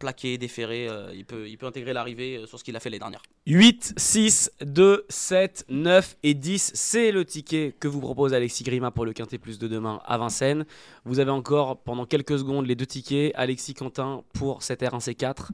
plaqué, 0.03 0.37
déféré. 0.37 0.89
euh, 0.89 1.13
il, 1.15 1.25
peut, 1.25 1.49
il 1.49 1.57
intégrer 1.63 1.93
l'arrivée 1.93 2.37
euh, 2.37 2.47
sur 2.47 2.59
ce 2.59 2.65
qu'il 2.65 2.75
a 2.75 2.81
fait 2.81 2.91
l'année 2.91 2.99
dernière. 2.99 3.23
8, 3.47 3.95
6, 3.97 4.51
2, 4.61 5.07
7, 5.09 5.65
9 5.69 6.17
et 6.25 6.35
10, 6.35 6.73
c'est 6.75 7.13
le 7.13 7.25
ticket 7.25 7.73
que 7.79 7.87
vous 7.87 8.01
propose 8.01 8.35
Alexis 8.35 8.65
Grima 8.65 8.91
pour 8.91 9.05
le 9.05 9.13
Quintet 9.13 9.39
Plus 9.39 9.59
de 9.61 9.69
demain 9.69 10.01
à 10.05 10.19
Vincennes. 10.19 10.67
Vous 11.05 11.21
avez 11.21 11.31
encore 11.31 11.79
pendant 11.79 12.05
quelques 12.05 12.39
secondes 12.39 12.67
les 12.67 12.75
deux 12.75 12.87
tickets. 12.87 13.33
Alexis 13.37 13.75
Quentin 13.75 14.25
pour 14.35 14.65
cette 14.65 14.83
R1C4, 14.83 15.49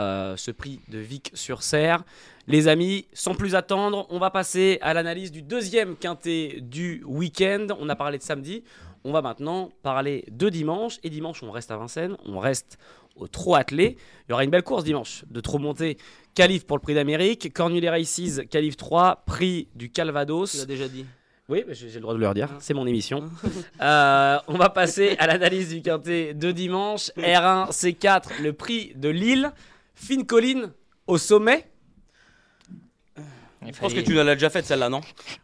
euh, 0.00 0.36
ce 0.36 0.52
prix 0.52 0.80
de 0.88 0.98
Vic 0.98 1.32
sur 1.34 1.62
Serre. 1.64 2.04
Les 2.46 2.68
amis, 2.68 3.06
sans 3.12 3.34
plus 3.34 3.54
attendre, 3.56 4.06
on 4.10 4.18
va 4.18 4.30
passer 4.30 4.78
à 4.80 4.94
l'analyse 4.94 5.32
du 5.32 5.42
deuxième 5.42 5.96
Quintet 5.96 6.60
du 6.62 7.02
week-end. 7.04 7.66
On 7.80 7.88
a 7.88 7.96
parlé 7.96 8.18
de 8.18 8.22
samedi. 8.22 8.62
On 9.04 9.12
va 9.12 9.22
maintenant 9.22 9.70
parler 9.82 10.24
de 10.30 10.48
dimanche. 10.48 10.98
Et 11.02 11.10
dimanche, 11.10 11.42
on 11.42 11.50
reste 11.50 11.70
à 11.70 11.76
Vincennes. 11.76 12.16
On 12.24 12.38
reste 12.38 12.78
au 13.18 13.28
trot 13.28 13.54
attelé. 13.54 13.96
Il 14.28 14.30
y 14.30 14.32
aura 14.32 14.44
une 14.44 14.50
belle 14.50 14.62
course 14.62 14.84
dimanche 14.84 15.24
de 15.30 15.40
trot 15.40 15.58
monté 15.58 15.98
Calif 16.34 16.66
pour 16.66 16.76
le 16.76 16.80
prix 16.82 16.94
d'Amérique, 16.94 17.52
Cornulet 17.52 17.90
Races, 17.90 18.40
Calif 18.50 18.76
3, 18.76 19.24
prix 19.26 19.68
du 19.74 19.90
Tu 19.90 20.00
l'as 20.00 20.04
Calvados. 20.06 20.66
déjà 20.66 20.88
dit. 20.88 21.04
Oui, 21.48 21.64
j'ai 21.70 21.88
le 21.94 22.00
droit 22.00 22.12
de 22.12 22.18
le 22.18 22.28
redire, 22.28 22.50
c'est 22.60 22.74
mon 22.74 22.86
émission. 22.86 23.24
Euh, 23.80 24.38
on 24.48 24.58
va 24.58 24.70
passer 24.70 25.16
à 25.18 25.26
l'analyse 25.28 25.70
du 25.70 25.82
quintet 25.82 26.34
de 26.34 26.50
dimanche. 26.50 27.10
R1, 27.16 27.70
C4, 27.70 28.42
le 28.42 28.52
prix 28.52 28.92
de 28.96 29.08
Lille. 29.08 29.52
Fine 29.94 30.26
colline 30.26 30.72
au 31.06 31.16
sommet. 31.16 31.64
Je 33.72 33.78
pense 33.80 33.94
que 33.94 34.00
tu 34.00 34.12
l'as 34.14 34.24
déjà 34.34 34.50
faite 34.50 34.64
celle-là, 34.66 34.88
non 34.88 35.00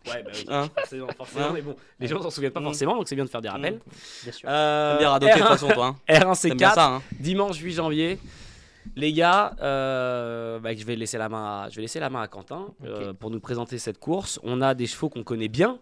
Ouais, 0.07 0.23
bah 0.23 0.31
oui, 0.35 0.45
Hein 0.49 0.69
forcément, 0.77 1.07
forcément, 1.17 1.45
Hein 1.47 1.51
mais 1.55 1.63
bon, 1.63 1.77
les 2.01 2.07
gens 2.09 2.21
s'en 2.23 2.31
souviennent 2.31 2.53
pas 2.53 2.61
Mm. 2.61 2.65
forcément, 2.65 2.97
donc 2.97 3.09
c'est 3.09 3.15
bien 3.15 3.25
de 3.25 3.31
faire 3.31 3.41
des 3.43 3.49
rappels. 3.49 3.81
Bien 4.23 4.33
sûr. 4.33 4.49
Euh, 4.51 4.99
bien 4.99 5.11
radoter 5.11 5.33
de 5.33 5.39
toute 5.39 5.47
R1, 5.47 5.49
façon, 5.49 5.69
toi. 5.69 5.87
Hein. 5.87 5.97
R1, 6.15 6.41
T'aimes 6.49 6.57
bien 6.57 6.71
C4, 6.71 6.75
ça, 6.75 6.87
hein. 6.87 7.03
dimanche 7.19 7.59
8 7.59 7.73
janvier. 7.75 8.19
Les 8.97 9.13
gars, 9.15 9.55
euh, 9.63 10.59
bah, 10.59 10.75
je 10.77 10.85
vais 10.85 10.95
laisser 10.95 11.17
la 11.17 11.29
main 11.31 11.63
à, 11.65 11.69
je 11.71 11.77
vais 11.77 11.83
laisser 11.83 12.01
la 12.01 12.11
main 12.11 12.21
à 12.23 12.29
Quentin 12.29 12.67
euh, 12.85 13.15
pour 13.15 13.31
nous 13.31 13.41
présenter 13.41 13.79
cette 13.79 13.99
course. 13.99 14.39
On 14.43 14.61
a 14.61 14.75
des 14.75 14.87
chevaux 14.87 15.09
qu'on 15.09 15.23
connaît 15.23 15.49
bien, 15.49 15.79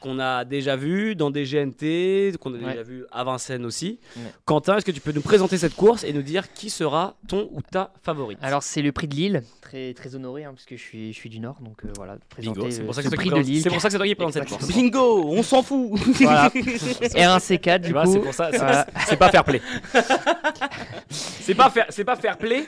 qu'on 0.00 0.18
a 0.18 0.44
déjà 0.44 0.76
vus 0.76 1.14
dans 1.16 1.30
des 1.30 1.44
GNT, 1.44 2.36
qu'on 2.38 2.54
a 2.54 2.58
Ouais. 2.58 2.70
déjà 2.70 2.82
vu 2.82 3.04
à 3.10 3.24
Vincennes 3.24 3.64
aussi. 3.66 3.98
Ouais. 4.16 4.22
Quentin, 4.44 4.76
est-ce 4.76 4.84
que 4.84 4.90
tu 4.92 5.00
peux 5.00 5.12
nous 5.12 5.20
présenter 5.22 5.58
cette 5.58 5.74
course 5.74 6.04
et 6.04 6.12
nous 6.12 6.22
dire 6.22 6.52
qui 6.52 6.70
sera 6.70 7.16
ton 7.28 7.48
ou 7.52 7.60
ta 7.62 7.92
favorite? 8.02 8.38
Alors 8.42 8.62
c'est 8.62 8.82
le 8.82 8.92
prix 8.92 9.08
de 9.08 9.14
Lille, 9.14 9.42
très 9.60 9.94
très 9.94 10.14
honoré 10.14 10.44
hein, 10.44 10.52
parce 10.54 10.64
que 10.66 10.76
je 10.76 10.82
suis 10.82 11.12
je 11.12 11.18
suis 11.18 11.28
du 11.30 11.40
Nord 11.40 11.60
donc 11.60 11.84
euh, 11.84 11.88
voilà 11.96 12.16
présenter 12.28 12.58
Bingo, 12.60 12.70
c'est 12.70 12.82
euh, 12.82 12.84
pour 12.86 12.94
ça 12.94 13.02
ce 13.02 13.06
que 13.06 13.10
c'est 13.10 13.16
toi 13.16 13.22
prix 13.24 13.30
qui 13.30 13.36
de 13.44 13.52
Lille. 13.52 13.62
c'est 13.62 13.70
pour 13.70 13.80
ça 13.80 13.88
que 13.88 13.92
c'est 13.92 13.98
toi 13.98 14.06
qui 14.06 14.14
présente 14.14 14.32
cette 14.34 14.48
course. 14.48 14.66
Bingo, 14.68 15.24
on 15.26 15.42
s'en 15.42 15.62
fout. 15.62 15.98
Voilà. 16.20 16.48
R1C4 16.48 17.80
Tu 17.80 17.86
du 17.88 17.92
vois, 17.92 18.04
coup. 18.04 18.12
c'est 18.12 18.18
pour 18.20 18.34
ça, 18.34 18.48
c'est 18.52 18.58
voilà. 18.58 18.86
c'est 19.06 19.16
pas 19.16 19.30
fair 19.30 19.44
play. 19.44 19.60
c'est 21.10 21.54
pas 21.54 21.70
fair, 21.70 21.86
c'est 21.88 22.04
pas 22.04 22.16
fair 22.16 22.36
play. 22.38 22.64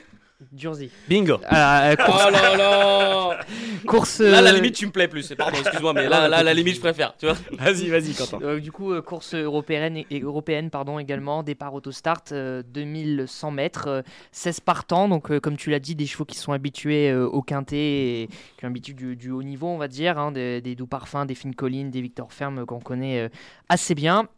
Durzy. 0.52 0.90
Bingo. 1.08 1.38
Ah, 1.46 1.90
euh, 1.90 1.96
course, 1.96 2.24
Oh 2.26 2.30
là 2.30 2.56
là 2.56 3.40
course, 3.86 4.20
Là, 4.20 4.40
la 4.42 4.50
euh, 4.50 4.54
limite, 4.54 4.74
tu 4.74 4.86
me 4.86 4.92
plais 4.92 5.08
plus. 5.08 5.32
Pardon, 5.36 5.58
excuse-moi, 5.58 5.92
mais 5.92 6.08
là, 6.08 6.28
là, 6.28 6.42
la 6.42 6.54
limite, 6.54 6.76
je 6.76 6.80
préfère. 6.80 7.16
Tu 7.16 7.26
vois 7.26 7.36
Vas-y, 7.58 7.88
vas-y, 7.88 8.14
Quentin. 8.14 8.38
euh, 8.42 8.60
du 8.60 8.72
coup, 8.72 9.00
course 9.02 9.34
européenne, 9.34 10.02
et, 10.10 10.20
européenne 10.20 10.70
pardon, 10.70 10.98
également, 10.98 11.42
départ 11.42 11.74
autostart, 11.74 12.22
euh, 12.32 12.62
2100 12.66 13.50
mètres, 13.50 13.88
euh, 13.88 14.02
16 14.32 14.60
partants, 14.60 15.08
donc 15.08 15.30
euh, 15.30 15.40
comme 15.40 15.56
tu 15.56 15.70
l'as 15.70 15.78
dit, 15.78 15.94
des 15.94 16.06
chevaux 16.06 16.24
qui 16.24 16.36
sont 16.36 16.52
habitués 16.52 17.10
euh, 17.10 17.26
au 17.26 17.42
quintet 17.42 17.76
et 17.76 18.28
qui 18.58 18.64
ont 18.64 18.68
l'habitude 18.68 18.96
du, 18.96 19.16
du 19.16 19.30
haut 19.30 19.42
niveau, 19.42 19.68
on 19.68 19.78
va 19.78 19.88
dire, 19.88 20.18
hein, 20.18 20.32
des, 20.32 20.60
des 20.60 20.74
doux 20.74 20.86
parfums, 20.86 21.26
des 21.26 21.34
fines 21.34 21.54
collines, 21.54 21.90
des 21.90 22.00
Victor 22.00 22.32
Ferme 22.32 22.66
qu'on 22.66 22.80
connaît 22.80 23.20
euh, 23.20 23.28
assez 23.68 23.94
bien. 23.94 24.28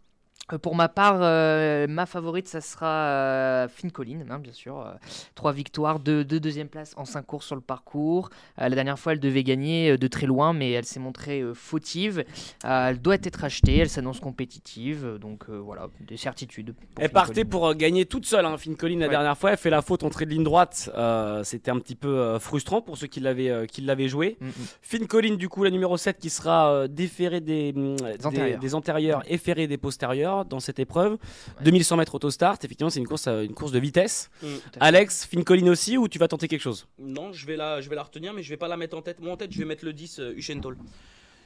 Euh, 0.53 0.59
Pour 0.59 0.75
ma 0.75 0.89
part, 0.89 1.19
euh, 1.21 1.87
ma 1.89 2.07
favorite, 2.07 2.49
ça 2.49 2.61
sera 2.61 2.87
euh, 2.87 3.69
Fine 3.69 3.93
Colline, 3.93 4.27
hein, 4.31 4.39
bien 4.39 4.53
sûr. 4.53 4.81
Euh, 4.81 4.93
trois 5.35 5.53
victoires, 5.53 6.01
deux, 6.01 6.25
deux 6.25 6.41
deuxième 6.41 6.69
places 6.69 6.95
en 6.97 7.05
cinq 7.05 7.27
courses 7.27 7.47
sur 7.47 7.55
le 7.55 7.61
parcours. 7.63 8.31
La 8.59 8.71
dernière 8.71 8.99
fois, 8.99 9.13
elle 9.13 9.21
devait 9.21 9.45
gagner 9.45 9.97
de 9.97 10.07
très 10.09 10.27
loin, 10.27 10.53
mais 10.53 10.73
elle 10.73 10.85
s'est 10.85 11.01
montrée 11.01 11.43
fautive. 11.55 12.25
Elle 12.65 13.01
doit 13.01 13.15
être 13.15 13.45
achetée, 13.45 13.79
elle 13.79 13.89
s'annonce 13.89 14.21
compétitive, 14.21 15.19
donc 15.21 15.49
voilà, 15.49 15.89
des 16.01 16.17
certitudes. 16.17 16.75
Elle 16.99 17.11
partait 17.11 17.45
pour 17.45 17.75
gagner 17.75 18.07
toute 18.07 18.27
seule, 18.27 18.45
hein, 18.45 18.57
Fine 18.59 18.77
Colline, 18.77 19.01
la 19.01 19.07
Ouais. 19.07 19.11
dernière 19.11 19.37
fois. 19.39 19.53
Elle 19.53 19.57
fait 19.59 19.71
la 19.71 19.83
faute 19.83 20.03
entrée 20.03 20.27
de 20.27 20.31
ligne 20.31 20.45
droite. 20.45 20.91
C'était 21.45 21.71
un 21.71 21.79
petit 21.79 21.97
peu 21.97 22.39
frustrant 22.39 22.83
pour 22.83 22.97
ceux 22.97 23.07
qui 23.07 23.21
l'avaient 23.21 24.09
joué. 24.09 24.37
Mm, 24.41 24.47
mm. 24.47 24.53
Fine 24.83 25.07
Colline, 25.07 25.37
du 25.37 25.49
coup, 25.49 25.65
la 25.65 25.71
numéro 25.71 25.97
7 25.97 26.19
qui 26.19 26.31
sera 26.31 26.89
déférée 26.89 27.41
des, 27.41 27.73
mm, 27.73 27.97
des, 27.97 28.27
antérieurs. 28.27 28.59
des 28.61 28.75
antérieurs 28.75 29.23
et 29.27 29.39
ferrée 29.39 29.67
des 29.67 29.79
postérieurs 29.79 30.32
dans 30.49 30.61
cette 30.61 30.79
épreuve. 30.79 31.19
2100 31.63 31.97
mètres 31.97 32.15
autostart, 32.15 32.59
effectivement, 32.63 32.91
c'est 32.91 33.01
une 33.01 33.07
course, 33.07 33.27
euh, 33.29 33.43
une 33.45 33.55
course 33.55 33.73
de 33.73 33.79
vitesse. 33.79 34.31
Fait. 34.41 34.49
Alex, 34.81 35.27
Fine 35.27 35.45
Colline 35.45 35.69
aussi, 35.69 35.97
ou 35.99 36.09
tu 36.09 36.19
vas 36.19 36.29
tenter 36.29 36.49
quelque 36.49 36.61
chose? 36.63 36.87
Non, 36.99 37.33
je 37.33 37.47
vais, 37.47 37.57
la, 37.57 37.81
je 37.81 37.89
vais 37.89 37.97
la 37.97 38.03
retenir, 38.03 38.33
mais 38.33 38.43
je 38.43 38.49
vais 38.51 38.57
pas 38.57 38.69
la 38.69 38.77
mettre 38.77 38.97
en 38.97 39.03
tête. 39.03 39.21
Moi, 39.21 39.33
en 39.33 39.37
tête, 39.37 39.53
je 39.53 39.59
vais 39.59 39.65
mettre 39.65 39.85
le 39.85 39.93
10, 39.93 40.19
euh, 40.21 40.33
Uchentol. 40.37 40.77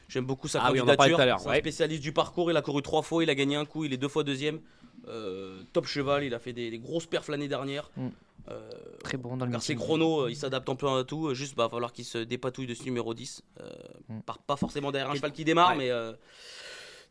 J'aime 0.09 0.25
beaucoup 0.25 0.47
sa 0.49 0.62
Ah 0.62 0.71
oui, 0.73 0.81
on 0.81 0.85
en 0.85 0.87
parlait 0.87 0.97
candidature. 1.12 1.16
tout 1.16 1.23
à 1.23 1.26
l'heure, 1.26 1.40
C'est 1.40 1.49
ouais. 1.49 1.57
un 1.57 1.61
spécialiste 1.61 2.02
du 2.02 2.12
parcours. 2.12 2.50
Il 2.50 2.57
a 2.57 2.62
couru 2.62 2.81
trois 2.83 3.02
fois, 3.02 3.23
il 3.25 3.31
a 3.31 3.35
gagné 3.35 3.57
un 3.57 3.64
coup, 3.64 3.85
il 3.85 3.93
est 3.93 3.97
deux 3.97 4.09
fois 4.09 4.23
deuxième. 4.23 4.61
Euh, 5.09 5.62
top 5.73 5.87
cheval, 5.87 6.25
il 6.25 6.33
a 6.35 6.38
fait 6.38 6.52
des, 6.52 6.71
des 6.71 6.78
grosses 6.78 7.07
perfs 7.07 7.28
l'année 7.28 7.49
dernière. 7.49 7.90
Mm. 7.97 8.09
Euh, 8.49 8.71
Très 9.02 9.16
bon 9.19 9.37
dans 9.37 9.45
le 9.45 9.50
car 9.50 9.61
ses 9.62 9.75
chronos, 9.75 10.23
euh, 10.26 10.31
il 10.31 10.37
s'adapte 10.37 10.69
un 10.69 10.76
peu 10.76 10.88
à 10.88 11.02
tout. 11.02 11.26
euh, 11.28 11.35
Juste, 11.35 11.57
bah, 11.57 11.64
va 11.64 11.69
falloir 11.71 11.93
qu'il 11.93 12.05
se 12.05 12.19
dépatouille 12.19 12.66
de 12.69 12.75
ce 12.75 12.85
numéro 12.85 13.12
10. 13.14 13.43
Euh, 13.61 13.71
Mm. 14.09 14.21
par- 14.21 14.38
pas 14.38 14.55
forcément 14.57 14.93
derrière 14.93 15.11
un 15.11 15.14
cheval 15.16 15.33
qui 15.33 15.45
démarre, 15.45 15.71
Ouais. 15.71 15.76
mais 15.76 15.90
euh, 15.90 16.12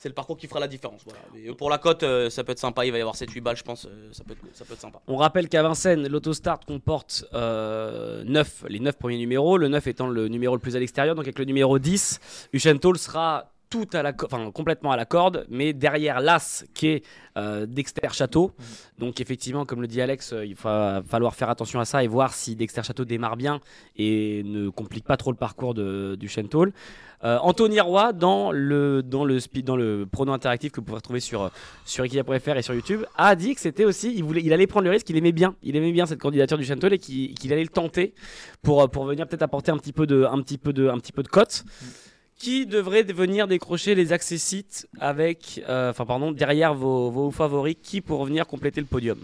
c'est 0.05 0.09
le 0.09 0.13
parcours 0.13 0.37
qui 0.37 0.45
fera 0.45 0.59
la 0.59 0.67
différence. 0.67 1.03
Euh, 1.35 1.55
pour 1.55 1.67
la 1.71 1.79
cote, 1.79 2.03
euh, 2.03 2.29
ça 2.29 2.43
peut 2.43 2.51
être 2.51 2.59
sympa. 2.59 2.85
Il 2.85 2.91
va 2.91 2.99
y 2.99 3.01
avoir 3.01 3.15
7-8 3.15 3.41
balles, 3.41 3.57
je 3.57 3.63
pense. 3.63 3.85
euh, 3.85 4.09
ça, 4.11 4.23
peut 4.23 4.33
être, 4.33 4.55
ça 4.55 4.63
peut 4.63 4.73
être 4.73 4.79
sympa. 4.79 5.01
On 5.07 5.15
rappelle 5.15 5.49
qu'à 5.49 5.63
Vincennes, 5.63 6.07
l'autostart 6.07 6.59
comporte 6.59 7.25
euh, 7.33 8.23
9, 8.23 8.65
les 8.69 8.79
9 8.79 8.99
premiers 8.99 9.17
numéros, 9.17 9.57
le 9.57 9.67
9 9.67 9.87
étant 9.87 10.05
le 10.05 10.27
numéro 10.27 10.53
le 10.53 10.61
plus 10.61 10.75
à 10.75 10.79
l'extérieur, 10.79 11.15
donc 11.15 11.25
avec 11.25 11.39
le 11.39 11.45
numéro 11.45 11.79
10, 11.79 12.49
Uchentol 12.53 12.99
sera 12.99 13.54
tout 13.75 13.97
à 13.97 14.01
la 14.01 14.13
enfin, 14.23 14.51
complètement 14.51 14.91
à 14.91 14.97
la 14.97 15.05
corde, 15.05 15.45
mais 15.49 15.73
derrière 15.73 16.21
l'As 16.21 16.65
qui 16.73 16.87
est 16.87 17.03
euh, 17.37 17.65
Dexter 17.65 18.07
Château. 18.11 18.51
Donc 18.97 19.19
effectivement, 19.19 19.65
comme 19.65 19.81
le 19.81 19.87
dit 19.87 20.01
Alex, 20.01 20.31
euh, 20.31 20.45
il 20.45 20.55
va 20.55 21.03
falloir 21.05 21.35
faire 21.35 21.49
attention 21.49 21.79
à 21.79 21.85
ça 21.85 22.03
et 22.03 22.07
voir 22.07 22.33
si 22.33 22.55
Dexter 22.55 22.83
Château 22.83 23.03
démarre 23.05 23.35
bien 23.35 23.59
et 23.97 24.43
ne 24.45 24.69
complique 24.69 25.05
pas 25.05 25.17
trop 25.17 25.31
le 25.31 25.37
parcours 25.37 25.73
de, 25.73 26.15
du 26.15 26.29
Chentol. 26.29 26.71
Euh, 27.23 27.37
Anthony 27.41 27.79
Roy, 27.79 28.13
dans 28.13 28.51
le, 28.51 29.01
dans, 29.01 29.25
le, 29.25 29.39
dans 29.63 29.75
le 29.75 30.05
prono 30.09 30.31
interactif 30.31 30.71
que 30.71 30.79
vous 30.79 30.85
pouvez 30.85 30.97
retrouver 30.97 31.19
sur, 31.19 31.49
sur 31.85 32.03
Equidia.fr 32.05 32.57
et 32.57 32.61
sur 32.61 32.73
YouTube, 32.73 33.01
a 33.17 33.35
dit 33.35 33.55
que 33.55 33.61
c'était 33.61 33.85
aussi, 33.85 34.13
il, 34.15 34.23
voulait, 34.23 34.41
il 34.43 34.53
allait 34.53 34.67
prendre 34.67 34.85
le 34.85 34.91
risque, 34.91 35.09
il 35.09 35.17
aimait 35.17 35.31
bien, 35.31 35.55
il 35.63 35.75
aimait 35.75 35.91
bien 35.91 36.05
cette 36.05 36.19
candidature 36.19 36.57
du 36.57 36.65
Chentol 36.65 36.93
et 36.93 36.99
qu'il 36.99 37.51
allait 37.51 37.63
le 37.63 37.69
tenter 37.69 38.13
pour, 38.61 38.89
pour 38.89 39.05
venir 39.05 39.27
peut-être 39.27 39.41
apporter 39.41 39.71
un 39.71 39.77
petit 39.77 39.93
peu 39.93 40.05
de, 40.05 40.23
un 40.23 40.41
petit 40.41 40.57
peu 40.57 40.71
de, 40.71 40.87
un 40.87 40.99
petit 40.99 41.13
peu 41.13 41.23
de 41.23 41.29
cote. 41.29 41.65
Qui 42.37 42.65
devrait 42.65 43.03
venir 43.03 43.47
décrocher 43.47 43.95
les 43.95 44.11
accessites 44.13 44.87
avec, 44.99 45.61
euh, 45.69 45.89
enfin 45.91 46.05
pardon, 46.05 46.31
derrière 46.31 46.73
vos, 46.73 47.09
vos 47.09 47.31
favoris, 47.31 47.77
qui 47.81 48.01
pour 48.01 48.25
venir 48.25 48.45
compléter 48.45 48.81
le 48.81 48.87
podium 48.87 49.17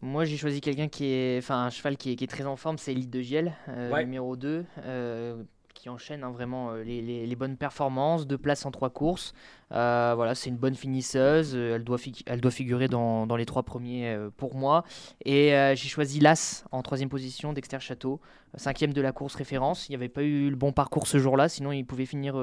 Moi, 0.00 0.24
j'ai 0.24 0.36
choisi 0.36 0.60
quelqu'un 0.60 0.86
qui 0.88 1.06
est, 1.06 1.38
enfin, 1.38 1.64
un 1.66 1.70
cheval 1.70 1.96
qui 1.96 2.12
est, 2.12 2.16
qui 2.16 2.24
est 2.24 2.28
très 2.28 2.44
en 2.44 2.56
forme, 2.56 2.78
c'est 2.78 2.92
Elite 2.92 3.10
de 3.10 3.20
Giel, 3.20 3.54
euh, 3.68 3.90
Ouais. 3.92 4.04
numéro 4.04 4.36
2, 4.36 4.64
euh, 4.84 5.42
qui 5.84 5.90
enchaîne 5.90 6.24
hein, 6.24 6.30
vraiment 6.30 6.70
euh, 6.70 6.82
les, 6.82 7.36
bonnes 7.36 7.58
performances, 7.58 8.26
deux 8.26 8.38
places 8.38 8.64
en 8.64 8.70
trois 8.70 8.88
courses. 8.88 9.34
Euh, 9.70 10.14
voilà, 10.16 10.34
c'est 10.34 10.48
une 10.48 10.56
bonne 10.56 10.76
finisseuse, 10.76 11.52
euh, 11.54 11.74
elle 11.74 11.84
doit, 11.84 12.50
figurer 12.50 12.88
dans, 12.88 13.36
les 13.36 13.44
trois 13.44 13.64
premiers 13.64 14.16
pour 14.38 14.54
moi. 14.54 14.84
Et 15.26 15.50
j'ai 15.74 15.88
choisi 15.88 16.20
l'As 16.20 16.64
en 16.72 16.82
troisième 16.82 17.10
position, 17.10 17.52
Dexter 17.52 17.80
Château, 17.80 18.18
cinquième 18.56 18.94
de 18.94 19.02
la 19.02 19.12
course 19.12 19.34
référence. 19.34 19.86
Il 19.88 19.92
n'y 19.92 19.96
avait 19.96 20.08
pas 20.08 20.22
eu 20.22 20.48
le 20.48 20.56
bon 20.56 20.72
parcours 20.72 21.06
ce 21.06 21.18
jour-là, 21.18 21.50
sinon 21.50 21.70
il 21.70 21.84
pouvait 21.84 22.06
finir 22.06 22.42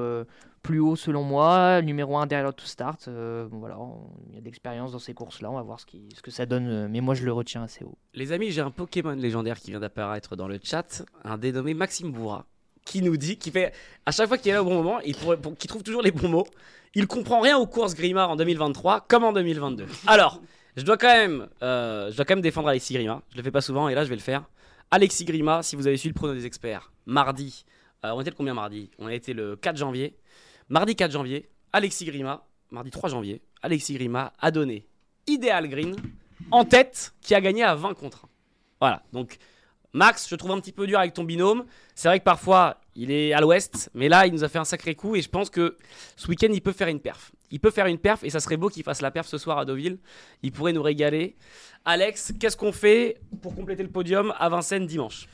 plus 0.62 0.80
haut 0.80 0.96
selon 0.96 1.24
moi. 1.24 1.82
Numéro 1.82 2.18
1 2.18 2.28
derrière 2.28 2.54
to 2.54 2.66
start. 2.66 3.10
Voilà, 3.10 3.78
il 4.30 4.36
y 4.36 4.38
a 4.38 4.42
de 4.42 4.46
l'expérience 4.46 4.92
dans 4.92 5.00
ces 5.00 5.16
courses-là, 5.16 5.50
on 5.50 5.56
va 5.56 5.64
voir 5.64 5.80
ce, 5.80 5.86
ce 6.16 6.22
que 6.22 6.30
ça 6.30 6.46
donne, 6.46 6.90
mais 6.90 7.02
moi 7.02 7.16
je 7.16 7.26
le 7.26 7.34
retiens 7.34 7.64
assez 7.64 7.84
haut. 7.84 7.98
Les 8.14 8.34
amis, 8.34 8.52
j'ai 8.52 8.62
un 8.62 8.72
Pokémon 8.72 9.14
légendaire 9.14 9.60
qui 9.60 9.72
vient 9.72 9.80
d'apparaître 9.80 10.36
dans 10.36 10.48
le 10.48 10.60
chat, 10.62 11.04
un 11.24 11.40
dénommé 11.40 11.74
Maxime 11.74 12.12
Bourra, 12.12 12.46
qui 12.86 13.02
nous 13.02 13.18
dit, 13.18 13.38
qui 13.38 13.52
fait, 13.52 13.74
à 14.06 14.12
chaque 14.12 14.28
fois 14.28 14.38
qu'il 14.38 14.52
est 14.52 14.54
là 14.54 14.62
au 14.62 14.66
bon 14.66 14.76
moment, 14.76 15.00
il, 15.02 15.16
qu'il 15.16 15.70
trouve 15.70 15.84
toujours 15.84 16.02
les 16.02 16.12
bons 16.12 16.30
mots, 16.30 16.48
il 16.94 17.08
comprend 17.08 17.40
rien 17.40 17.58
aux 17.58 17.68
courses 17.68 17.96
Grimard 17.96 18.32
en 18.32 18.36
2023 18.36 19.06
comme 19.08 19.24
en 19.24 19.34
2022. 19.34 19.86
Alors, 20.08 20.42
je 20.76 20.84
dois 20.84 20.98
quand 20.98 21.14
même, 21.14 21.48
euh, 21.64 22.12
je 22.12 22.16
dois 22.16 22.26
quand 22.26 22.36
même 22.36 22.42
défendre 22.42 22.68
Alexis 22.68 22.94
Grima, 22.94 23.22
je 23.32 23.38
le 23.38 23.44
fais 23.44 23.52
pas 23.52 23.62
souvent 23.62 23.90
et 23.90 23.96
là 23.96 24.04
je 24.04 24.10
vais 24.10 24.16
le 24.16 24.22
faire. 24.22 24.44
Alexis 24.90 25.26
Grima, 25.26 25.64
si 25.64 25.76
vous 25.76 25.88
avez 25.88 25.98
suivi 25.98 26.14
le 26.14 26.18
prono 26.18 26.34
des 26.34 26.46
experts, 26.46 26.92
mardi, 27.06 27.66
euh, 28.04 28.12
on 28.14 28.22
était 28.22 28.32
le 28.32 28.36
combien 28.36 28.54
mardi? 28.54 28.90
On 29.00 29.08
a 29.08 29.14
été 29.14 29.34
le 29.34 29.56
4 29.56 29.78
janvier. 29.78 30.16
Mardi 30.70 30.96
4 30.96 31.12
janvier, 31.12 31.50
Alexis 31.74 32.06
Grima, 32.06 32.46
mardi 32.72 32.92
3 32.92 33.10
janvier, 33.10 33.42
Alexis 33.62 33.94
Grima 33.94 34.34
a 34.40 34.52
donné 34.52 34.86
Ideal 35.28 35.68
Green 35.70 35.96
en 36.50 36.66
tête 36.66 37.14
qui 37.22 37.36
a 37.36 37.42
gagné 37.42 37.64
à 37.64 37.76
20 37.76 37.94
contre 37.94 38.26
1. 38.26 38.30
Voilà, 38.80 39.04
donc 39.14 39.38
Max, 39.94 40.28
je 40.30 40.36
trouve 40.36 40.52
un 40.52 40.60
petit 40.60 40.72
peu 40.72 40.88
dur 40.88 41.00
avec 41.00 41.14
ton 41.14 41.24
binôme. 41.24 41.66
C'est 41.96 42.08
vrai 42.08 42.20
que 42.20 42.24
parfois 42.24 42.78
Il 42.96 43.10
est 43.10 43.32
à 43.32 43.40
l'ouest, 43.40 43.90
mais 43.94 44.10
là, 44.10 44.28
il 44.28 44.34
nous 44.34 44.44
a 44.44 44.50
fait 44.50 44.60
un 44.60 44.66
sacré 44.66 44.96
coup 44.96 45.16
et 45.16 45.22
je 45.22 45.30
pense 45.30 45.50
que 45.50 45.78
ce 46.18 46.28
week-end, 46.28 46.50
il 46.52 46.62
peut 46.62 46.74
faire 46.74 46.90
une 46.90 47.00
perf. 47.00 47.32
Il 47.50 47.60
peut 47.62 47.72
faire 47.72 47.86
une 47.86 47.98
perf 47.98 48.22
et 48.26 48.30
ça 48.30 48.42
serait 48.42 48.58
beau 48.58 48.68
qu'il 48.68 48.84
fasse 48.84 49.02
la 49.02 49.12
perf 49.12 49.28
ce 49.28 49.38
soir 49.38 49.58
à 49.58 49.64
Deauville. 49.66 49.98
Il 50.44 50.52
pourrait 50.52 50.74
nous 50.74 50.82
régaler. 50.84 51.36
Alex, 51.86 52.34
qu'est-ce 52.40 52.58
qu'on 52.58 52.74
fait 52.74 53.18
pour 53.42 53.56
compléter 53.56 53.82
le 53.84 53.90
podium 53.90 54.34
à 54.38 54.50
Vincennes 54.50 54.88
dimanche? 54.88 55.28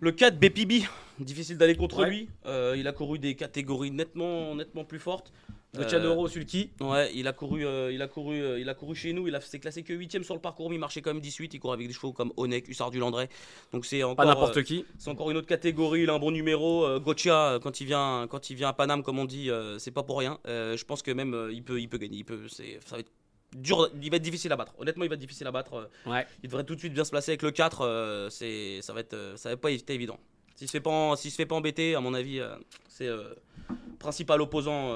Le 0.00 0.10
4 0.12 0.38
BPB, 0.40 0.84
difficile 1.20 1.58
d'aller 1.58 1.76
contre 1.76 2.00
Ouais. 2.00 2.08
lui. 2.10 2.28
Euh, 2.46 2.74
il 2.76 2.88
a 2.88 2.92
couru 2.92 3.18
des 3.20 3.34
catégories 3.36 3.90
nettement, 3.92 4.54
nettement 4.56 4.84
plus 4.84 4.98
fortes. 4.98 5.32
Le 5.74 5.84
Euh, 5.84 5.88
Chadoro 5.88 6.26
Sulky. 6.28 6.70
Ouais, 6.80 7.12
il 7.14 7.28
a 7.28 7.32
couru, 7.32 7.64
euh, 7.64 7.92
il 7.92 8.02
a 8.02 8.08
couru, 8.08 8.42
euh, 8.42 8.58
il 8.58 8.68
a 8.68 8.74
couru 8.74 8.94
chez 8.96 9.12
nous. 9.12 9.28
Il 9.28 9.34
a 9.34 9.40
s'est 9.40 9.60
classé 9.60 9.82
que 9.82 9.92
8 9.92 10.24
sur 10.24 10.34
le 10.34 10.40
parcours, 10.40 10.68
mais 10.68 10.76
il 10.76 10.80
marchait 10.80 11.00
quand 11.00 11.12
même 11.12 11.20
18. 11.22 11.54
Il 11.54 11.60
court 11.60 11.72
avec 11.72 11.86
des 11.86 11.92
chevaux 11.92 12.12
comme 12.12 12.32
Onek, 12.36 12.68
Hussard 12.68 12.90
du 12.90 12.98
Landré. 12.98 13.28
Donc 13.72 13.86
c'est 13.86 14.02
encore, 14.02 14.16
Pas 14.16 14.24
n'importe 14.26 14.62
qui. 14.64 14.84
c'est 14.98 15.10
encore 15.10 15.30
une 15.30 15.36
autre 15.36 15.46
catégorie. 15.46 16.02
Il 16.02 16.10
a 16.10 16.14
un 16.14 16.18
bon 16.18 16.32
numéro. 16.32 16.84
Euh, 16.84 16.98
quand 17.00 17.80
il 17.80 17.86
vient, 17.86 18.26
quand 18.28 18.50
il 18.50 18.56
vient 18.56 18.68
à 18.68 18.72
Paname, 18.72 19.02
comme 19.02 19.18
on 19.18 19.24
dit, 19.24 19.48
c'est 19.78 19.90
pas 19.92 20.02
pour 20.02 20.18
rien. 20.18 20.38
Je 20.46 20.84
pense 20.84 21.02
que 21.02 21.10
même 21.12 21.48
il 21.52 21.62
peut, 21.62 21.80
il 21.80 21.88
peut 21.88 21.98
gagner. 21.98 22.18
Il 22.18 22.24
peut, 22.24 22.48
c'est, 22.48 22.80
ça 22.84 22.96
va 22.96 23.00
être 23.00 23.12
dur. 23.56 23.90
Il 24.02 24.10
va 24.10 24.16
être 24.16 24.22
difficile 24.22 24.52
à 24.52 24.56
battre. 24.56 24.74
Honnêtement, 24.78 25.04
il 25.04 25.08
va 25.08 25.14
être 25.14 25.20
difficile 25.20 25.46
à 25.46 25.52
battre. 25.52 25.88
Ouais. 26.06 26.26
Il 26.42 26.48
devrait 26.48 26.64
tout 26.64 26.74
de 26.74 26.80
suite 26.80 26.92
bien 26.92 27.04
se 27.04 27.10
placer 27.10 27.32
avec 27.32 27.42
le 27.42 27.50
4. 27.50 27.80
euh, 27.82 28.30
c'est, 28.30 28.80
ça 28.82 28.92
va 28.92 29.00
être, 29.00 29.14
euh, 29.14 29.36
ça 29.36 29.50
va 29.50 29.56
pas 29.56 29.70
être 29.70 29.90
évident. 29.90 30.18
S'il 30.56 30.66
se 30.66 30.72
fait 30.72 30.80
pas, 30.80 31.16
s'il 31.16 31.30
se 31.30 31.36
fait 31.36 31.46
pas 31.46 31.54
embêter, 31.54 31.94
à 31.94 32.00
mon 32.00 32.12
avis, 32.12 32.38
euh, 32.40 32.54
c'est 32.88 33.08
principal 33.98 34.40
opposant 34.42 34.94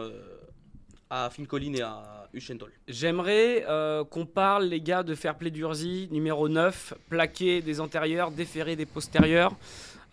à 1.10 1.30
Finn 1.30 1.46
Collin 1.46 1.74
et 1.74 1.82
à 1.82 2.28
Ushentol. 2.32 2.72
J'aimerais 2.88 3.64
euh, 3.68 4.04
qu'on 4.04 4.26
parle, 4.26 4.64
les 4.64 4.80
gars, 4.80 5.02
de 5.02 5.14
Fair 5.14 5.36
Play 5.36 5.50
d'Urzy, 5.50 6.08
numéro 6.10 6.48
9, 6.48 6.94
plaqué 7.08 7.62
des 7.62 7.80
antérieurs, 7.80 8.30
déféré 8.30 8.76
des 8.76 8.86
postérieurs. 8.86 9.54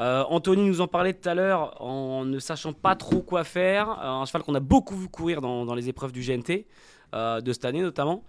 Euh, 0.01 0.23
Anthony 0.29 0.63
nous 0.63 0.81
en 0.81 0.87
parlait 0.87 1.13
tout 1.13 1.29
à 1.29 1.35
l'heure 1.35 1.79
en 1.79 2.25
ne 2.25 2.39
sachant 2.39 2.73
pas 2.73 2.95
trop 2.95 3.21
quoi 3.21 3.43
faire. 3.43 3.89
Euh, 3.89 4.21
un 4.21 4.25
cheval 4.25 4.41
qu'on 4.41 4.55
a 4.55 4.59
beaucoup 4.59 4.95
vu 4.95 5.07
courir 5.07 5.41
dans, 5.41 5.65
dans 5.65 5.75
les 5.75 5.89
épreuves 5.89 6.11
du 6.11 6.21
GNT, 6.21 6.65
euh, 7.13 7.39
de 7.39 7.53
cette 7.53 7.65
année 7.65 7.81
notamment. 7.81 8.23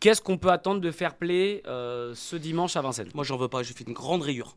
Qu'est-ce 0.00 0.22
qu'on 0.22 0.38
peut 0.38 0.48
attendre 0.48 0.80
de 0.80 0.90
Fair 0.90 1.14
Play 1.14 1.62
euh, 1.66 2.12
ce 2.14 2.34
dimanche 2.34 2.74
à 2.76 2.80
Vincennes? 2.80 3.10
Moi, 3.14 3.22
j'en 3.22 3.36
veux 3.36 3.48
pas. 3.48 3.62
J'ai 3.62 3.74
fait 3.74 3.84
une 3.86 3.92
grande 3.92 4.22
rayure. 4.22 4.56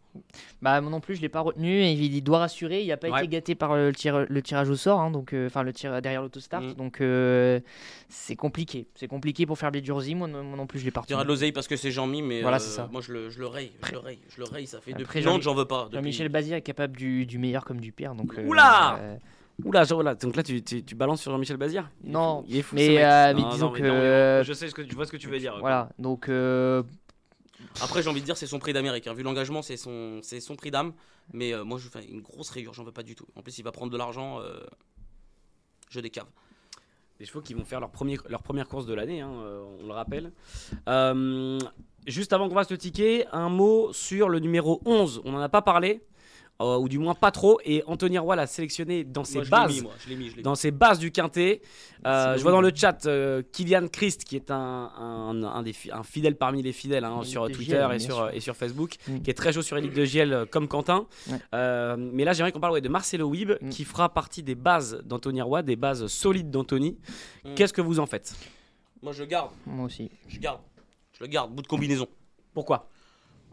Bah 0.61 0.79
moi 0.79 0.89
non 0.91 1.01
plus 1.01 1.15
je 1.15 1.21
l'ai 1.21 1.27
pas 1.27 1.41
retenu 1.41 1.81
et 1.81 1.91
il 1.91 2.21
doit 2.21 2.37
rassurer, 2.39 2.81
il 2.83 2.87
n'a 2.87 2.97
pas 2.97 3.09
Ouais. 3.09 3.19
été 3.19 3.27
gâté 3.27 3.55
par 3.55 3.75
le, 3.75 3.91
tir- 3.91 4.25
le 4.29 4.41
tirage 4.41 4.69
au 4.69 4.75
sort, 4.75 5.01
hein, 5.01 5.09
donc 5.11 5.33
euh, 5.33 5.47
enfin 5.47 5.63
le 5.63 5.73
tir 5.73 6.01
derrière 6.01 6.21
l'autostart, 6.21 6.61
Mm. 6.61 6.73
donc 6.75 7.01
euh, 7.01 7.59
c'est 8.09 8.35
compliqué, 8.35 8.85
c'est 8.95 9.07
compliqué 9.07 9.45
pour 9.47 9.57
faire 9.57 9.71
les 9.71 9.83
Jersey, 9.83 10.13
moi, 10.13 10.27
non- 10.27 10.43
moi 10.43 10.55
non 10.55 10.67
plus 10.67 10.79
je 10.79 10.85
l'ai 10.85 10.91
pas 10.91 11.01
dirais 11.01 11.15
de 11.15 11.19
retenu. 11.21 11.29
l'oseille 11.33 11.51
parce 11.51 11.67
que 11.67 11.75
c'est 11.75 11.91
Jean-Mi, 11.91 12.21
mais 12.21 12.41
Voilà, 12.43 12.57
euh, 12.57 12.59
c'est 12.59 12.69
ça. 12.69 12.87
moi 12.91 13.01
je 13.01 13.11
le, 13.11 13.29
je 13.31 13.39
le 13.39 13.47
raye, 13.47 13.71
je 13.85 13.91
le 13.91 13.97
raye, 13.97 14.19
je 14.29 14.37
le 14.37 14.43
raye. 14.45 14.67
Ça 14.67 14.79
fait 14.81 14.91
Après, 14.93 15.03
depuis 15.21 15.25
Nantes, 15.25 15.41
j'en 15.41 15.55
veux 15.55 15.65
pas. 15.65 15.85
depuis- 15.85 15.95
Jean-Michel 15.97 16.29
Bazir 16.29 16.55
est 16.57 16.61
capable 16.61 16.95
du, 16.95 17.25
du 17.25 17.39
meilleur 17.39 17.65
comme 17.65 17.81
du 17.81 17.91
pire, 17.91 18.13
donc. 18.13 18.33
euh, 18.37 18.45
Oula 18.45 18.97
euh, 18.99 19.15
Oula, 19.63 19.83
voilà, 19.83 20.15
donc 20.15 20.35
là 20.35 20.43
tu, 20.43 20.61
tu- 20.63 20.83
tu 20.83 20.95
balances 20.95 21.21
sur 21.21 21.31
Jean-Michel 21.31 21.57
Bazir? 21.57 21.89
Il 22.03 22.09
est 22.09 22.13
Non, 22.13 22.41
fou, 22.41 22.45
il 22.49 22.57
est 22.57 22.61
fou, 22.63 22.75
mais, 22.75 23.03
euh, 23.03 23.33
Non, 23.33 23.49
disons 23.51 23.67
non, 23.67 23.73
que- 23.73 24.37
non, 24.39 24.43
je 24.43 24.53
sais 24.53 24.67
ce 24.67 24.73
que 24.75 24.81
tu 24.81 24.95
vois 24.95 25.05
ce 25.05 25.11
que 25.11 25.17
tu 25.17 25.27
veux 25.29 25.39
dire. 25.39 25.57
Voilà, 25.59 25.89
donc 25.99 26.27
euh, 26.27 26.81
Après, 27.81 28.01
j'ai 28.01 28.09
envie 28.09 28.19
de 28.21 28.25
dire, 28.25 28.35
c'est 28.35 28.47
son 28.47 28.59
prix 28.59 28.73
d'Amérique. 28.73 29.07
hein. 29.07 29.13
Vu 29.13 29.23
l'engagement, 29.23 29.61
c'est 29.61 29.77
son, 29.77 30.19
c'est 30.23 30.39
son 30.39 30.55
prix 30.55 30.71
d'âme. 30.71 30.93
Mais 31.33 31.53
euh, 31.53 31.63
moi, 31.63 31.77
je 31.79 31.87
fais 31.87 32.03
une 32.05 32.21
grosse 32.21 32.49
rayure, 32.49 32.73
j'en 32.73 32.83
veux 32.83 32.91
pas 32.91 33.03
du 33.03 33.15
tout. 33.15 33.25
En 33.35 33.41
plus, 33.41 33.57
il 33.57 33.63
va 33.63 33.71
prendre 33.71 33.91
de 33.91 33.97
l'argent. 33.97 34.39
euh, 34.41 34.59
Je 35.89 35.99
décave. 35.99 36.25
Des 37.19 37.25
chevaux 37.25 37.41
qui 37.41 37.53
vont 37.53 37.63
faire 37.63 37.79
leur, 37.79 37.91
premier, 37.91 38.17
leur 38.27 38.41
première 38.41 38.67
course 38.67 38.85
de 38.87 38.93
l'année, 38.93 39.21
hein, 39.21 39.29
on 39.81 39.85
le 39.85 39.93
rappelle. 39.93 40.31
Euh, 40.89 41.59
juste 42.07 42.33
avant 42.33 42.49
qu'on 42.49 42.55
fasse 42.55 42.71
le 42.71 42.77
ticket, 42.77 43.27
un 43.31 43.49
mot 43.49 43.93
sur 43.93 44.27
le 44.29 44.39
numéro 44.39 44.81
11. 44.85 45.21
On 45.23 45.31
n'en 45.31 45.39
a 45.39 45.47
pas 45.49 45.61
parlé, 45.61 46.01
euh, 46.61 46.77
ou 46.77 46.87
du 46.87 46.99
moins 46.99 47.15
pas 47.15 47.31
trop, 47.31 47.59
et 47.65 47.83
Anthony 47.87 48.17
Roy 48.19 48.35
l'a 48.35 48.47
sélectionné 48.47 49.03
dans 49.03 49.23
ses 49.23 49.35
Moi, 49.39 49.43
je 49.43 49.49
l'ai 49.49 49.51
bases. 49.51 49.73
mis, 49.75 49.81
moi. 49.81 49.91
Je 49.99 50.09
l'ai 50.09 50.15
mis. 50.15 50.33
Dans 50.43 50.55
ses 50.55 50.71
bases 50.71 50.99
du 50.99 51.11
quintet, 51.11 51.61
Euh, 52.05 52.35
je 52.37 52.41
vois 52.43 52.51
dans 52.51 52.59
le 52.61 52.71
chat 52.75 53.05
euh, 53.05 53.41
Kylian 53.53 53.87
Christ, 53.87 54.25
qui 54.25 54.35
est 54.35 54.51
un, 54.51 54.57
un, 54.97 55.41
un 55.43 55.63
des 55.63 55.71
fi- 55.71 55.89
un 55.89 56.03
fidèle 56.03 56.35
parmi 56.35 56.61
les 56.61 56.73
fidèles 56.73 57.05
hein, 57.05 57.21
sur 57.23 57.45
Twitter 57.49 57.77
Giel, 57.87 57.91
et 57.93 57.99
sur, 57.99 58.15
sûr. 58.15 58.29
et 58.33 58.39
sur 58.41 58.55
Facebook, 58.57 58.95
Mm. 59.07 59.19
qui 59.21 59.29
est 59.29 59.33
très 59.33 59.53
chaud 59.53 59.61
sur 59.61 59.77
Elite 59.77 59.93
de 59.93 60.03
Giel 60.03 60.33
euh, 60.33 60.45
comme 60.45 60.67
Quentin. 60.67 61.07
Ouais. 61.29 61.37
Euh, 61.53 61.95
mais 61.97 62.25
là, 62.25 62.33
j'aimerais 62.33 62.51
qu'on 62.51 62.59
parle 62.59 62.73
ouais, 62.73 62.81
de 62.81 62.89
Marcelo 62.89 63.27
Wib, 63.29 63.51
Mm. 63.61 63.69
qui 63.69 63.85
fera 63.85 64.09
partie 64.13 64.43
des 64.43 64.55
bases 64.55 65.01
d'Anthony 65.05 65.41
Roy, 65.41 65.63
des 65.63 65.77
bases 65.77 66.05
solides 66.07 66.51
d'Anthony. 66.51 66.97
Mm. 67.45 67.53
Qu'est-ce 67.55 67.71
que 67.73 67.81
vous 67.81 67.99
en 68.01 68.05
faites? 68.05 68.35
Moi, 69.01 69.13
je 69.13 69.23
garde. 69.23 69.51
moi 69.65 69.85
aussi. 69.85 70.11
Je 70.27 70.39
garde. 70.39 70.59
Je 71.17 71.23
le 71.23 71.27
garde. 71.29 71.53
Bout 71.53 71.61
de 71.61 71.67
combinaison. 71.67 72.07
Pourquoi? 72.53 72.89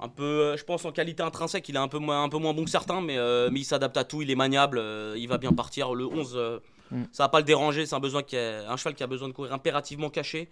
Un 0.03 0.09
peu, 0.09 0.23
euh, 0.25 0.57
je 0.57 0.65
pense 0.65 0.85
en 0.87 0.93
qualité 0.93 1.23
intrinsèque, 1.23 1.69
il 1.69 1.75
est 1.77 1.79
un 1.79 1.89
peu 1.89 1.99
moins, 1.99 2.23
un 2.25 2.29
peu 2.31 2.39
moins 2.39 2.55
bon 2.55 2.65
que 2.65 2.71
certains, 2.71 3.01
mais, 3.03 3.19
euh, 3.19 3.51
mais 3.53 3.61
il 3.61 3.65
s'adapte 3.65 3.97
à 3.99 4.05
tout, 4.05 4.23
il 4.23 4.31
est 4.31 4.35
maniable, 4.35 4.79
euh, 4.79 5.15
il 5.19 5.29
va 5.29 5.37
bien 5.39 5.53
partir. 5.53 5.95
Le 5.95 6.07
11, 6.07 6.33
euh, 6.37 6.59
Mm. 6.91 7.03
ça 7.13 7.25
va 7.25 7.29
pas 7.29 7.39
le 7.39 7.45
déranger, 7.45 7.87
c'est 7.87 7.95
un, 7.95 8.01
besoin 8.01 8.23
qui 8.23 8.35
est- 8.37 8.65
un 8.67 8.77
cheval 8.77 8.95
qui 8.95 9.03
a 9.03 9.07
besoin 9.07 9.29
de 9.29 9.33
courir 9.33 9.53
impérativement 9.53 10.11
caché. 10.11 10.51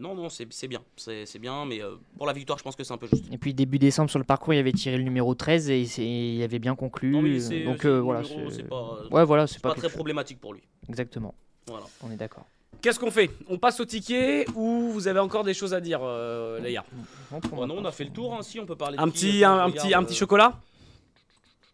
Non, 0.00 0.14
non, 0.16 0.28
c'est 0.28 0.46
bien, 0.66 0.80
c'est 0.96 1.38
bien, 1.38 1.64
mais 1.64 1.80
pour 2.16 2.26
la 2.26 2.32
victoire, 2.32 2.58
je 2.58 2.64
pense 2.64 2.74
que 2.74 2.82
c'est 2.82 2.92
un 2.92 2.98
peu 2.98 3.06
juste. 3.06 3.26
Et 3.30 3.38
puis 3.38 3.54
début 3.54 3.78
décembre 3.78 4.10
sur 4.10 4.18
le 4.18 4.24
parcours, 4.24 4.52
il 4.54 4.58
avait 4.58 4.72
tiré 4.72 4.96
le 4.96 5.04
numéro 5.04 5.32
13 5.36 5.70
et 5.70 5.82
il 6.00 6.42
avait 6.42 6.58
bien 6.58 6.74
conclu. 6.74 7.10
Non, 7.12 7.22
donc 7.22 7.86
voilà. 7.86 8.24
c'est- 8.24 8.62
pas, 8.64 8.98
Ouais, 9.12 9.24
voilà, 9.24 9.46
pas, 9.62 9.72
très 9.74 9.82
chose- 9.82 9.92
problématique 9.92 10.40
pour 10.40 10.54
lui. 10.54 10.62
Exactement. 10.88 11.34
Voilà. 11.68 11.84
On 12.02 12.10
est 12.10 12.16
d'accord. 12.16 12.46
Qu'est-ce 12.82 12.98
qu'on 12.98 13.10
fait? 13.10 13.30
On 13.48 13.58
passe 13.58 13.78
au 13.80 13.84
ticket 13.84 14.46
ou 14.54 14.90
vous 14.92 15.06
avez 15.06 15.18
encore 15.20 15.44
des 15.44 15.52
choses 15.52 15.74
à 15.74 15.80
dire, 15.80 16.00
euh, 16.02 16.58
les 16.60 16.72
gars 16.72 16.84
Bon, 17.30 17.40
moi, 17.52 17.66
non, 17.66 17.76
on 17.78 17.84
a 17.84 17.92
fait 17.92 18.04
le 18.04 18.10
tour, 18.10 18.32
hein, 18.34 18.42
si 18.42 18.58
on 18.58 18.64
peut 18.64 18.76
parler 18.76 18.96
de 18.96 19.02
un 19.02 19.10
qui, 19.10 19.26
petit, 19.26 19.44
un, 19.44 19.70
petit, 19.70 19.92
un 19.92 20.02
petit 20.02 20.14
euh, 20.14 20.18
chocolat? 20.18 20.58